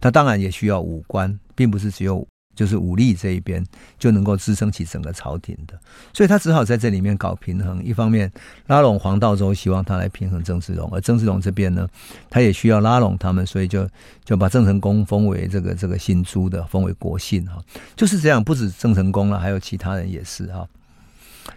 [0.00, 2.26] 他当然也需要武官，并不是只有。
[2.58, 3.64] 就是武力这一边
[4.00, 5.78] 就能够支撑起整个朝廷的，
[6.12, 7.80] 所以他只好在这里面搞平衡。
[7.84, 8.28] 一方面
[8.66, 11.88] 拉拢黄道周，希望他来平衡郑芝龙；而郑芝龙这边呢，
[12.28, 13.88] 他也需要拉拢他们，所以就
[14.24, 17.62] 就把郑成功封为这个这个姓朱的，封为国姓哈。
[17.94, 20.66] 就是这样，不止郑成功了，还有其他人也是哈。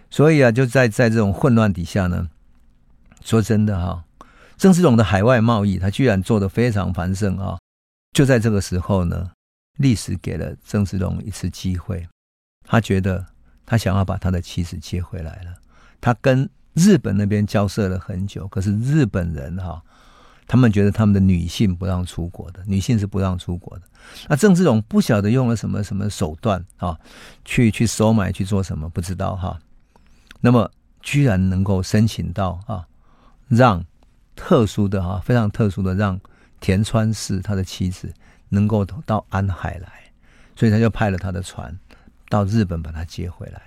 [0.08, 2.28] 所以啊，就在在这种混乱底下呢，
[3.24, 4.04] 说真的哈，
[4.56, 7.58] 郑芝龙的海外贸易他居然做得非常繁盛啊！
[8.12, 9.32] 就在这个时候呢。
[9.78, 12.06] 历史给了郑芝龙一次机会，
[12.64, 13.26] 他觉得
[13.64, 15.54] 他想要把他的妻子接回来了。
[16.00, 19.82] 他跟日本那边交涉了很久，可是日本人哈，
[20.46, 23.84] 他们觉得他们的女性不让出国的，女性是不让出国的。
[24.28, 26.98] 那郑芝龙不晓得用了什么什么手段啊，
[27.44, 29.58] 去去收买去做什么，不知道哈。
[30.40, 32.86] 那么居然能够申请到啊，
[33.48, 33.84] 让
[34.34, 36.20] 特殊的哈，非常特殊的让
[36.60, 38.12] 田川氏他的妻子。
[38.52, 39.88] 能够到安海来，
[40.54, 41.74] 所以他就派了他的船
[42.28, 43.62] 到日本把他接回来。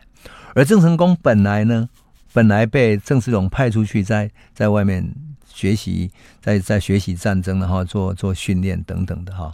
[0.54, 1.90] 而郑成功本来呢，
[2.32, 5.04] 本来被郑芝龙派出去在在外面
[5.48, 9.54] 学习，在在学习战争，然后做做训练等等的哈。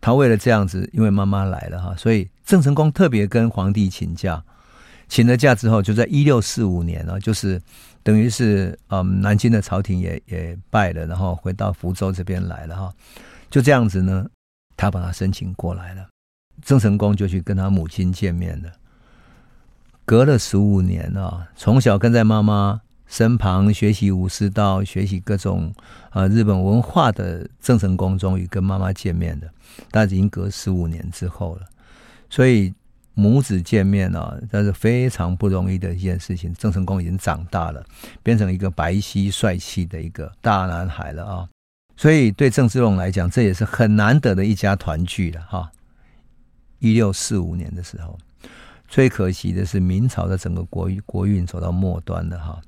[0.00, 4.42] 他为了这样子，因为妈妈来了哈，所以郑成功特别跟皇帝请假，
[5.08, 7.60] 请了假之后，就在一六四五年啊，就是
[8.02, 12.94] 等于是嗯，南京的朝廷也也败了，然后回到福州这边来了哈。
[13.50, 14.26] 就这样子呢，
[14.76, 16.06] 他把他申请过来了，
[16.62, 18.70] 郑成功就去跟他母亲见面了。
[20.04, 25.72] 隔了十五年啊，从小跟在妈妈身旁学习武士道、学习各种
[26.10, 29.48] 啊日本文化的郑成功，终于跟妈妈见面了。
[29.90, 31.66] 但是已经隔十五年之后了，
[32.30, 32.72] 所以
[33.14, 36.54] 母子见面啊，这是非常不容易的一件事情。
[36.54, 37.84] 郑成功已经长大了，
[38.22, 41.48] 变成一个白皙帅气的一个大男孩了啊。
[41.98, 45.68] 所以对郑芝龙来讲，这也是很难得的一家团聚了哈。
[46.78, 48.16] 一六四五年的时候，
[48.86, 52.60] 最可惜的是明朝的整个国国运走到末端了哈。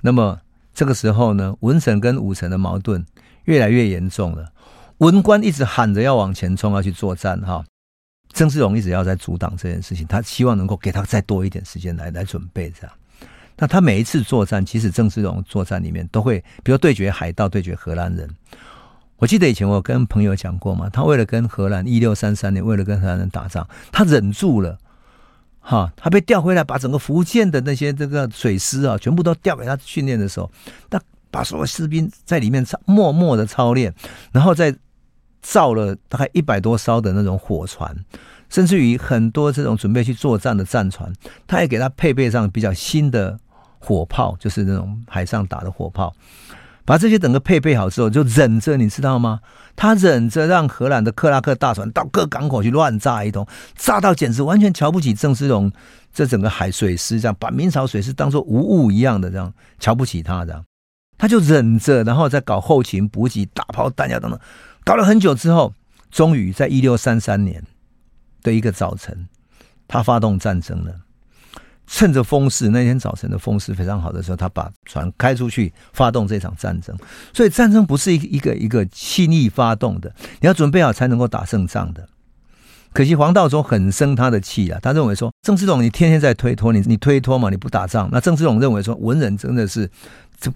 [0.00, 0.40] 那么
[0.72, 3.04] 这个时候呢，文臣跟武臣的矛盾
[3.44, 4.50] 越来越严重了。
[4.98, 7.62] 文官一直喊着要往前冲，要去作战哈。
[8.32, 12.96] 郑芝龙一直要在阻挡这件事情，他希望能够给他再多一点时间来来准备这样。
[13.62, 18.28] 那他每一次作战，其实郑芝龙作战里面都会，比如对决海盗，对决荷兰人。
[19.18, 24.76] 我记得以前我跟朋友讲过嘛，他为了跟荷兰一六三三年，为了跟荷兰人打仗，他忍住了，
[25.60, 30.50] 哈，他被调回来，把整个福建的那些这个水师啊，全部都调给他训练的时候，
[30.90, 33.94] 他把所有士兵在里面操默默的操练，
[34.32, 34.74] 然后再
[35.40, 37.94] 造了大概一百多艘的那种火船，
[38.48, 41.12] 甚至于很多这种准备去作战的战船，
[41.46, 43.38] 他也给他配备上比较新的
[43.84, 46.14] 火炮，就是那种海上打的火炮。
[46.84, 49.40] 把这些整个配备好之后，就忍着，你知道吗？
[49.76, 55.70] 他忍着让荷兰的克拉克大船到各港口去乱炸一通，炸到简直完全瞧不起郑芝龙
[56.12, 60.64] 这整个海水师，这样把明朝水师当做无物一样的这样瞧不起他，这样
[61.16, 64.38] 他就忍着，然后再搞后勤补给、大炮弹药等等，
[64.84, 65.72] 搞了很久之后，
[66.10, 67.64] 终于在一六三三年
[68.42, 69.28] 的一个早晨，
[69.86, 70.92] 他发动战争了。
[71.94, 76.96] 趁着风势，那天早晨的风势非常好的时候，他把船开出去，发动这场战争。
[77.34, 82.08] 所以战争不是一一个一个轻易发动的，你要准备好才能够打胜仗的。
[82.94, 88.08] 可惜黄道周很生他的气啊，他认为说郑芝龙你天天在推脱，你你推脱嘛，你不打仗。
[88.10, 89.90] 那郑芝龙认为说文人真的是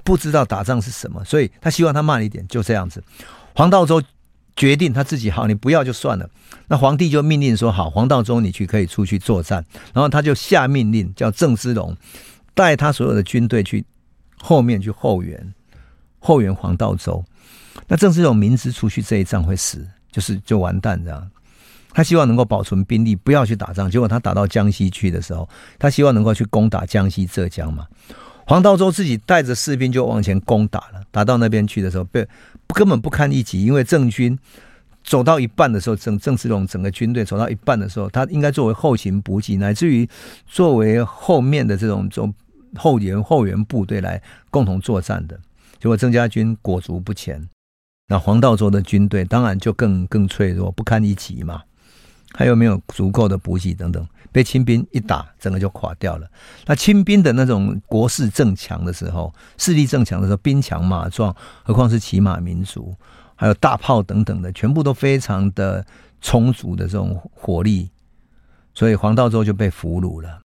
[0.03, 3.05] 不知道打仗是什么，所以他希望他慢一点，就这样子。
[3.55, 4.03] 黄道周。
[4.57, 6.29] 决定他自己好，你不要就算了。
[6.69, 11.95] 那皇帝就命令说：“好，黄道周你去可以出去作战。”然后他就下命令，叫郑芝龙
[12.55, 13.85] 带他所有的军队去
[14.41, 15.55] 后面去后援，
[16.19, 17.23] 后援黄道周。
[17.87, 21.31] 那郑芝龙明知出去这一仗会死，就是就完蛋这样。
[21.93, 23.91] 他希望能够保存兵力，不要去打仗。
[23.91, 27.87] 结果他打到江西去的时候，他希望能够去攻打江西、浙江嘛。
[28.47, 32.27] 黄道周自己带着士兵就往前攻打了，打到那边去的时候被。
[32.75, 34.39] 根本不堪一击，因为郑军
[35.05, 40.09] 走到一半的时候，郑郑芝龙整个军队走到一半的时候，他应该作为后勤补给，乃至于
[40.47, 42.35] 作为后面的这种这种
[42.75, 45.39] 后援后援部队来共同作战的。
[45.79, 47.49] 结果郑家军裹足不前，
[48.09, 51.63] 那黄道周的军队当然就更更脆弱，不堪一击嘛。
[52.39, 56.29] 还有没有足够的补给等等，被清兵一打，整个就垮掉了。
[56.67, 62.95] 那清兵的那种国势正强的时候，势力正强的时候，兵强马壮，何况是骑马民族，
[63.35, 65.83] 还有大炮等等的，全部都非常的
[66.21, 67.91] 充足的这种火力，
[68.75, 70.41] 所以黄道周就被俘虏了。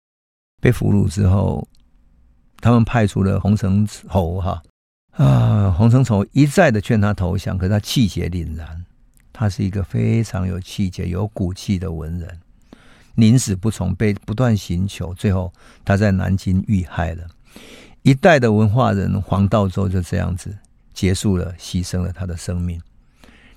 [0.61, 1.65] 被俘虏之后，
[2.59, 4.61] 他们派出了洪承畴哈
[5.11, 8.83] 啊，洪承畴一再的劝他投降，可是他气节凛然。
[9.39, 12.39] 他是一个非常有气节、有骨气的文人，
[13.13, 15.53] 宁死不从，被不断寻求，最后
[15.85, 17.23] 他在南京遇害了。
[18.01, 20.57] 一代的文化人黄道周就这样子
[20.91, 22.81] 结束了，牺牲了他的生命。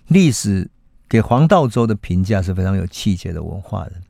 [0.08, 0.68] 历史
[1.08, 4.02] 给黄道周的评价是非常有气节的文化人。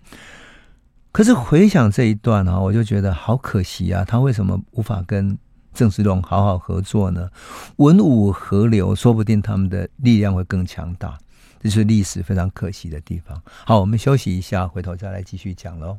[1.12, 5.38] 可是回想这一段啊，我就觉得好可惜啊，他为什么无法跟
[5.72, 7.30] 郑芝龙好好合作呢？
[7.76, 11.16] 文武合流，说不定他们的力量会更强大。
[11.62, 13.38] 这是历史非常可惜的地方。
[13.66, 15.98] 好，我们休息一下，回头再来继续讲喽。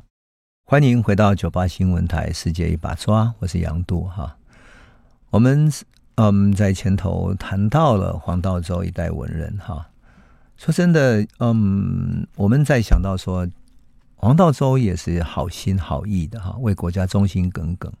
[0.64, 4.36] 欢迎回到九八新闻台《世界一把抓》，我是杨度哈。
[5.30, 5.70] 我们
[6.16, 9.88] 嗯，在前头谈到了黄道周一代文人哈。
[10.56, 13.48] 说真的，嗯，我们在想到说
[14.16, 17.92] 黄道周也是好心好意的哈，为国家忠心耿耿。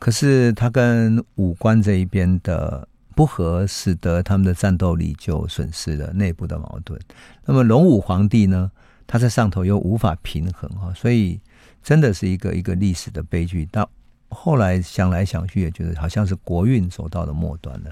[0.00, 2.88] 可是他跟武官这一边的。
[3.16, 7.00] 不和，使得他们的战斗力就损失了内部的矛盾。
[7.46, 8.70] 那么隆武皇帝呢？
[9.06, 11.40] 他在上头又无法平衡哈，所以
[11.82, 13.64] 真的是一个一个历史的悲剧。
[13.66, 13.88] 到
[14.28, 17.90] 后来想来想去，也觉得好像是国运走到了末端了。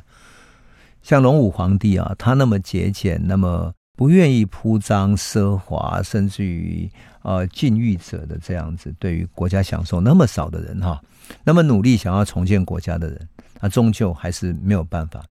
[1.02, 6.90] 像隆武皇帝啊，他那么节俭，那么不愿意铺张奢华，甚至于
[7.22, 11.00] 呃禁欲者的这样子，对于国家享受那么少的人哈，
[11.44, 13.28] 那么努力想要重建国家的人。
[13.64, 15.24] 他终究还是没有办法。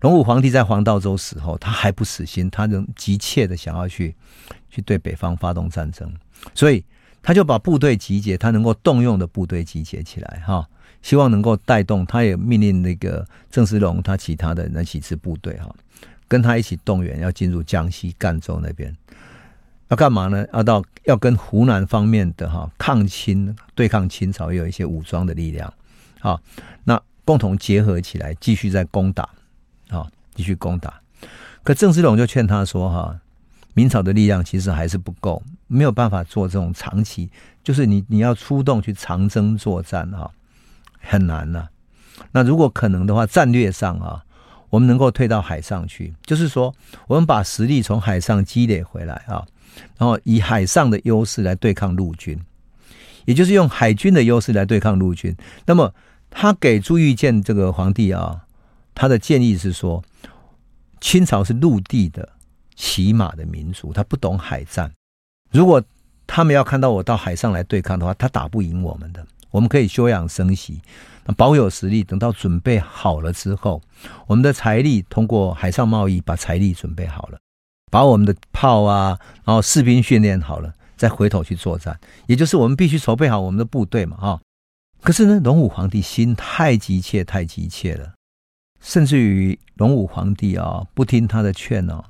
[0.00, 4.12] 隆武皇帝在黄道周死后，他还不死心，他仍急切的想要去
[4.68, 6.12] 去对北方发动战争，
[6.52, 6.84] 所以
[7.22, 10.68] 他就把部队集结，他能够动用的部队集结起来，哈，
[11.00, 12.04] 希望能够带动。
[12.04, 15.72] 他也命令那个郑芝龙，他其他的那几支部队，哈，
[16.26, 18.92] 跟他一起动员，要进入江西赣州那边，
[19.90, 20.44] 要干嘛呢？
[20.52, 25.72] 要到要跟湖南方面的哈抗清，对抗清朝，有一些武装的力量，
[26.18, 26.40] 好，
[26.82, 27.00] 那。
[27.26, 29.28] 共同结合起来，继续在攻打，
[29.88, 30.06] 啊，
[30.36, 30.94] 继续攻打。
[31.64, 33.18] 可郑芝龙就劝他说：“哈，
[33.74, 37.28] 明朝的力量其实还是不够，没有办法做这种长期，
[37.64, 40.30] 就是你你要出动去长征作战，哈，
[41.00, 41.66] 很难呐。
[42.30, 44.22] 那如果可能的话，战略上啊，
[44.70, 46.72] 我们能够退到海上去，就是说，
[47.08, 49.44] 我们把实力从海上积累回来啊，
[49.98, 52.40] 然后以海上的优势来对抗陆军，
[53.24, 55.36] 也就是用海军的优势来对抗陆军。
[55.66, 55.92] 那么。”
[56.38, 58.44] 他给朱玉建这个皇帝啊，
[58.94, 60.04] 他的建议是说，
[61.00, 62.28] 清朝是陆地的
[62.74, 64.92] 骑马的民族，他不懂海战。
[65.50, 65.82] 如果
[66.26, 69.26] 他们要看到我到海上来对抗的话，他打不赢我们的。
[69.50, 70.82] 我们可以休养生息，
[71.38, 73.80] 保有实力，等到准备好了之后，
[74.26, 77.38] 我们的财力通过海上贸易把财力准备好了，
[77.90, 81.98] 把我们的炮啊，然后士兵训练好了，再回头去作战。
[82.26, 84.40] 也就是我们必须筹备好我们的部队嘛，哈。
[85.06, 88.14] 可是呢，隆武皇帝心太急切，太急切了，
[88.80, 92.02] 甚至于隆武皇帝啊不听他的劝哦，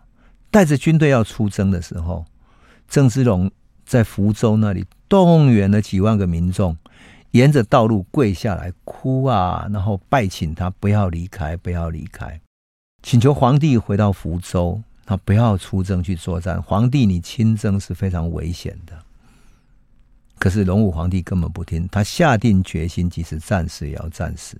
[0.50, 2.24] 带着军队要出征的时候，
[2.88, 3.50] 郑芝龙
[3.84, 6.74] 在福州那里动员了几万个民众。
[7.32, 12.40] 沿着道路跪下来哭啊，然后拜请他不要离开，不要离开，
[13.02, 16.62] 请求皇帝回到福州，他不要出征去作战。
[16.62, 18.94] 皇帝，你亲征是非常危险的。
[20.46, 24.56] 可是隆武皇帝根本不听，他下定决心，即使战死也要战死，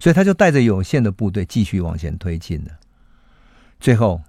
[0.00, 2.72] 所以他就带着有限的部队继续往前推进了。
[3.78, 4.20] 最后，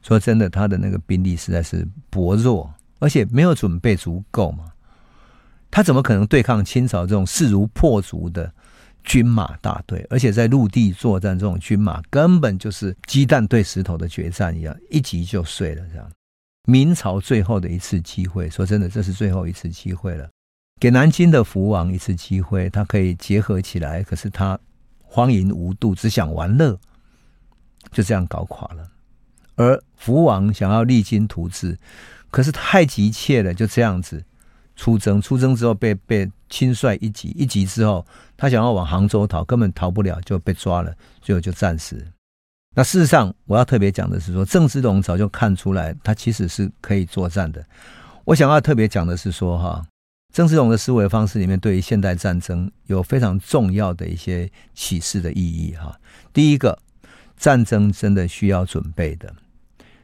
[0.00, 4.72] 说真的，他的那个兵力实在是薄弱，而且没有准备足够嘛。
[5.70, 8.50] 他怎么可能对抗清朝这种势如破竹的
[9.04, 10.06] 军马大队？
[10.08, 15.84] 而且在陆地作战，这种军马根本就是鸡蛋对石头的决战一样，一击就碎了。
[15.90, 16.10] 这样，
[16.66, 20.28] 明朝最后的一次机会，说真的，这是最后一次机会了，
[20.78, 24.02] 给南京的福王一次机会，他可以结合起来。
[24.02, 24.58] 可是他
[25.02, 26.78] 荒淫无度，只想玩乐，
[27.90, 28.88] 就这样搞垮了。
[29.56, 31.78] 而福王想要励精图治，
[32.30, 34.24] 可是太急切了，就这样子。
[34.76, 42.02] 出征，出征之后被被亲率一级，一级之后，他想要往杭州逃，根本逃不了，就被抓了，最后就战死。
[42.74, 47.64] 那事实上，我要特别讲的是说，郑芝龙早就看出来，他其实是可以作战的。
[48.24, 49.84] 我想要特别讲的是说，哈，
[50.32, 55.98] 郑芝龙的思维方式里面，对于现代战争有非常重要的一些启示的意义，哈。
[56.32, 56.78] 第一个，
[57.36, 59.34] 战争真的需要准备的，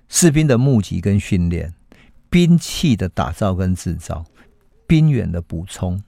[0.09, 1.73] 士兵的募集跟训练，
[2.29, 4.25] 兵器的打造跟制造。
[4.89, 6.01] 兵员的补充、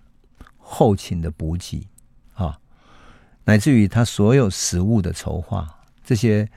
[0.57, 1.89] 后勤的补给，
[2.35, 2.61] 啊，
[3.45, 5.78] 乃至于他所有食物的筹划，
[6.09, 6.49] 这些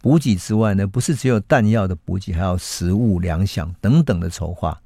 [0.00, 4.80] 补给之外呢，不是只有弹药的补给，还有食物、粮饷等等的筹划，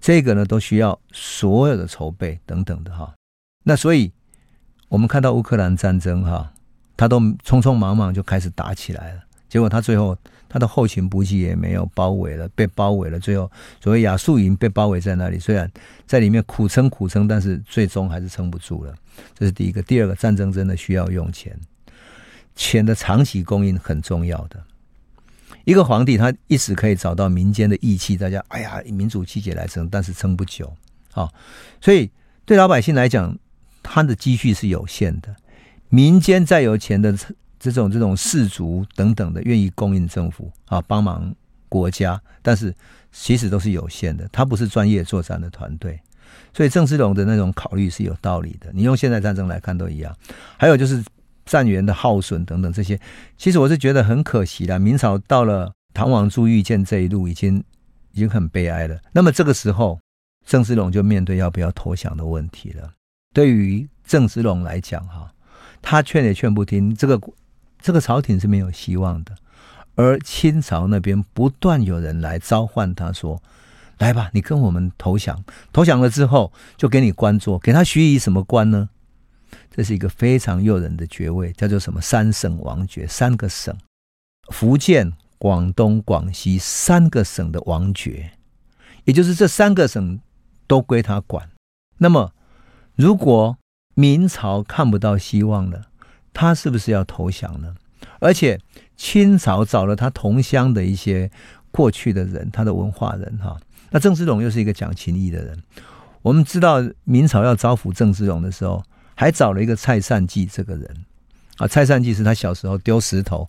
[0.00, 3.12] 这个呢都需要所有的筹备等等的哈。
[3.64, 4.12] 那所以，
[4.88, 6.52] 我们看到乌克兰战争哈，
[6.96, 10.16] 他都匆匆忙忙就开始打起来了，结果他最后。
[10.54, 13.18] 他的后勤补给也没有包围了，被包围了。
[13.18, 15.66] 最后，所谓亚速营被包围在那里，虽然
[16.06, 18.94] 在里面苦撑苦撑，但是最终还是撑不住了。
[19.34, 19.80] 这是第一个。
[19.80, 21.58] 第二个，战争真的需要用钱，
[22.54, 24.62] 钱的长期供应很重要的。
[25.64, 30.72] 一个皇帝他一时可以找到民间的义气，大家哎呀，民主气节来撑，但是撑不久
[31.14, 31.28] 啊。
[31.80, 32.10] 所以
[32.44, 33.38] 对老百姓来讲，
[33.82, 35.34] 他的积蓄是有限的。
[35.88, 37.16] 民间再有钱的。
[37.62, 41.32] 这种这种士族等等的愿意供应政府啊，帮忙
[41.68, 42.74] 国家，但是
[43.12, 44.28] 其实都是有限的。
[44.32, 46.00] 他不是专业作战的团队，
[46.52, 48.68] 所以郑芝龙的那种考虑是有道理的。
[48.74, 50.12] 你用现代战争来看都一样。
[50.56, 51.04] 还有就是
[51.44, 52.98] 战员的耗损等等这些，
[53.36, 54.78] 其实我是觉得很可惜的。
[54.78, 57.62] 明朝到了唐王朱玉建这一路，已经
[58.12, 58.98] 已经很悲哀了。
[59.12, 59.98] 那么这个时候，
[60.46, 62.92] 郑芝龙就面对要不要投降的问题了。
[63.34, 65.32] 对于郑芝龙来讲，哈，
[65.80, 67.20] 他劝也劝不听，这个。
[67.84, 69.34] 这个朝廷是没有希望的，
[69.96, 73.42] 而清朝那边不断有人来召唤他说
[73.98, 75.42] ：“来吧，你跟我们投降。
[75.72, 78.88] 投降了之后，就给你官做，给他许以什么官呢？
[79.74, 83.74] 这是一个非常诱人的爵位，叫做什么三省王爵，三个省，
[84.52, 88.32] 福建、广东、广西三个省的王爵，
[89.04, 90.20] 也就是这三个省
[90.66, 91.48] 都归他管。
[91.98, 92.32] 那么，
[92.94, 93.56] 如果
[93.94, 95.86] 明朝看不到希望了，
[96.32, 97.74] 他是不是要投降呢？
[98.20, 98.60] 而且
[98.96, 101.30] 清朝找了他同乡的一些
[101.70, 103.58] 过去的人，他的文化人哈。
[103.90, 105.62] 那郑芝龙又是一个讲情义的人。
[106.22, 108.82] 我们知道明朝要招抚郑芝龙的时候，
[109.22, 110.84] 还找了一个蔡善济这个人
[111.58, 111.68] 啊。
[111.68, 113.46] 蔡善济是他小时候丢石头，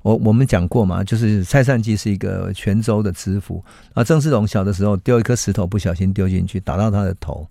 [0.00, 3.62] 我我们讲过嘛，就是蔡善济是一个泉州的知府
[3.92, 4.02] 啊。
[4.02, 7.46] 郑芝龙小的时候丢一颗石头，不小心丢进去，打到他的头。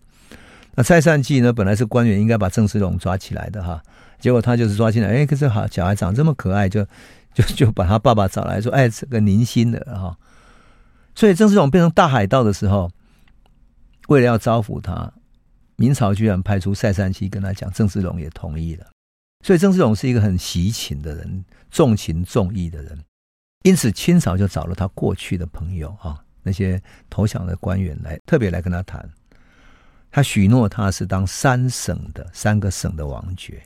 [0.73, 3.79] 那蔡善济呢，本来是官员，应该把郑芝龙抓起来的哈。
[4.19, 6.83] 结果他就是抓进来，哎，可是好小孩长这么可爱，就
[7.33, 10.17] 就就把他爸爸找来说，哎，这个宁心的哈。
[11.13, 12.89] 所以郑芝龙变成大海盗的时候，
[14.07, 15.11] 为了要招抚他，
[15.79, 18.85] 明朝居然派出赛善济跟他讲，郑芝龙也同意了。
[19.45, 22.99] 所以郑芝龙是一个很惜情的人，重情重义的人。
[23.63, 29.09] 因此清朝就找了他过去的朋友啊，那些投降的官员来特别来跟他谈。
[30.11, 33.63] 他许诺他是当三省的三个省的王爵。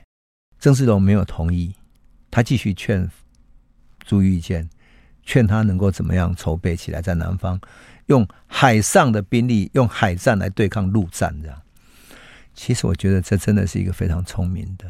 [0.60, 1.74] 郑芝龙没有同意，
[2.30, 3.10] 他继续劝
[4.06, 4.70] 朱玉建，
[5.24, 7.60] 劝他能够怎么样筹备起来，在南方
[8.06, 11.36] 用海上的兵力，用海战来对抗陆战。
[11.42, 11.62] 这样，
[12.54, 14.86] 其实我觉得这真的是一个非常聪明的。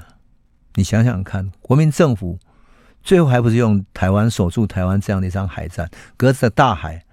[0.75, 2.37] 你想想看，国民政府
[3.03, 7.03] 最后还不是用台湾守住台湾这样的一场海战，隔着大海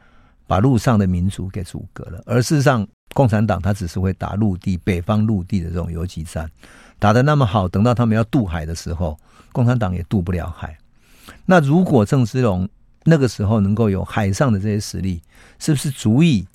[0.47, 2.23] 把陆上的民族给阻隔了。
[2.27, 6.51] 而事实上，共产党他只是会打陆地，北方陆地的这种游击战。
[6.99, 9.19] 打得那么好，等到他们要渡海的时候，
[9.53, 10.77] 共产党也渡不了海。
[11.47, 12.69] 那如果郑芝龙
[13.05, 15.23] 那个时候能够有海上的这些实力，
[15.59, 16.47] 是不是足以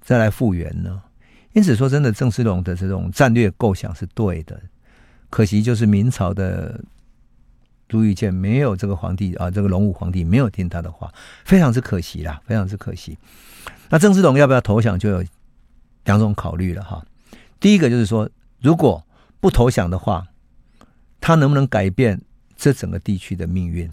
[0.00, 1.02] 再来复原呢？
[1.52, 4.60] 因此说真的，郑芝龙的这种战略构想是对的。
[5.28, 6.82] 可惜就是明朝的
[7.88, 11.12] 朱玉建没有这个皇帝啊，这个隆武皇帝没有听他的话，
[11.44, 13.16] 非常之可惜啦，非常之可惜。
[13.90, 15.24] 那郑芝龙要不要投降，就有
[16.04, 17.04] 两种考虑了哈。
[17.60, 18.28] 第一个就是说，
[18.60, 19.04] 如果
[19.40, 20.26] 不投降的话，
[21.20, 22.20] 他能不能改变
[22.56, 23.90] 这整个地区的命运？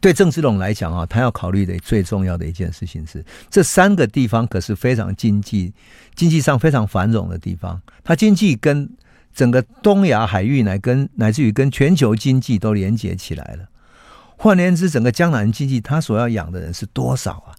[0.00, 5.72] 对郑芝龙来讲啊，他要考虑的最重要的一件事情是，这三个地方可是非常经济、
[6.14, 8.88] 经济上非常繁荣的地方，它经济跟
[9.34, 13.66] 整个东亚海域乃跟乃至于跟全球经济都连接起来了。
[14.36, 17.50] 换言之，整个江南经济，他所要养的人是多少啊？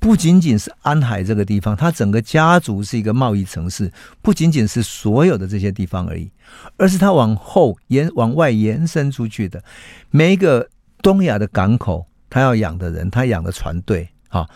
[0.00, 6.30] 不仅仅是安海这个地方，他整个家族是一个贸易城市，不仅仅是所有的这些地方而已，
[6.78, 9.62] 而是他往后延往外延伸出去的
[10.08, 10.70] 每一个
[11.02, 14.48] 东亚的港口，他要养的人，他养的船队，啊，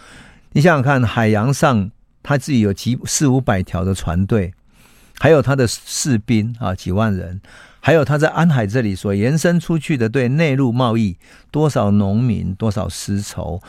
[0.52, 1.90] 你想想看，海洋上
[2.22, 4.54] 他自己有几四五百条的船队，
[5.18, 7.40] 还有他的士兵啊，几万人。
[7.78, 11.16] 还有他在安海这里所延伸出去的对内陆贸易，
[11.52, 13.62] 多少农民，多少丝绸，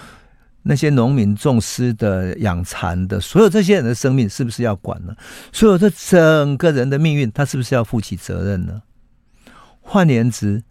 [0.63, 5.15] 那些农民种丝的、养蚕的，所有这些人的生命是不是要管呢？
[5.53, 8.81] 所有这整个人的命运，他是不是要负起责任呢？
[9.81, 10.63] 换言之，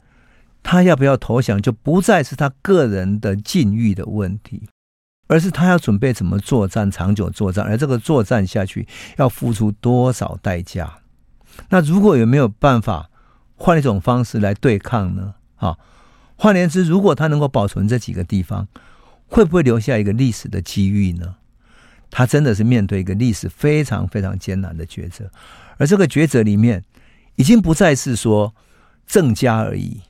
[0.69, 4.69] 他要不要投降，就不再是他个人的境遇的问题，
[5.29, 10.99] 而是他要准备怎么作战，长久作战，而这个作战下去要付出多少代价？
[11.69, 13.09] 那如果有没有办法？
[13.59, 15.37] 换一种方式来对抗呢？
[15.55, 15.79] 啊，
[16.37, 18.69] 换言之，如果他能够保存这几个地方，
[19.29, 21.37] 会不会留下一个历史的机遇呢？
[22.11, 25.31] 他真的是面对一个历史非常非常艰难的抉择，
[25.79, 26.85] 而这个抉择里面，
[27.37, 28.55] 已经不再是说
[29.07, 30.03] 郑家而已，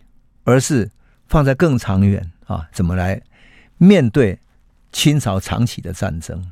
[0.47, 0.89] 而是
[1.27, 3.21] 放在更长远啊，怎么来
[3.79, 4.39] 面对
[4.93, 6.43] 清朝长期的战争？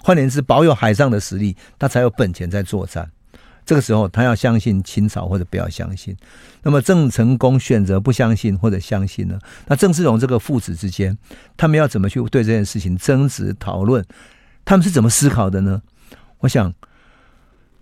[0.00, 3.10] 换言之，保有海上的实力，他才有本钱在作战。
[3.64, 6.16] 这个时候，他要相信清朝，或者不要相信。
[6.62, 9.38] 那么郑成功选择不相信或者相信呢？
[9.66, 11.16] 那郑芝龙这个父子之间，
[11.56, 14.04] 他们要怎么去对这件事情争执讨论？
[14.64, 15.82] 他们是怎么思考的呢？
[16.38, 16.72] 我想，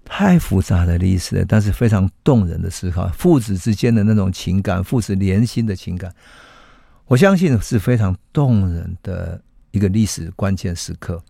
[0.07, 6.15] 太复杂的历史了，但是非常动人的思考，父子之间的那种情感，父子连心的情感，
[7.07, 9.39] 我相信是非常动人的
[9.73, 11.23] 一个历史关键时刻。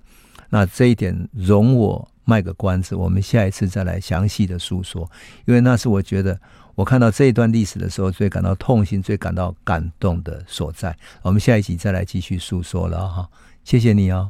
[0.51, 2.09] 那这一点容我。
[2.29, 5.09] 卖个关子，我们下一次再来详细的诉说，
[5.45, 6.37] 因为那是我觉得
[6.75, 10.93] 我看到这一段历史的时候最感到痛心、最感到感动的所在。
[11.23, 13.29] 我们下一集再来继续诉说了哈，
[13.63, 14.25] 谢谢你哦。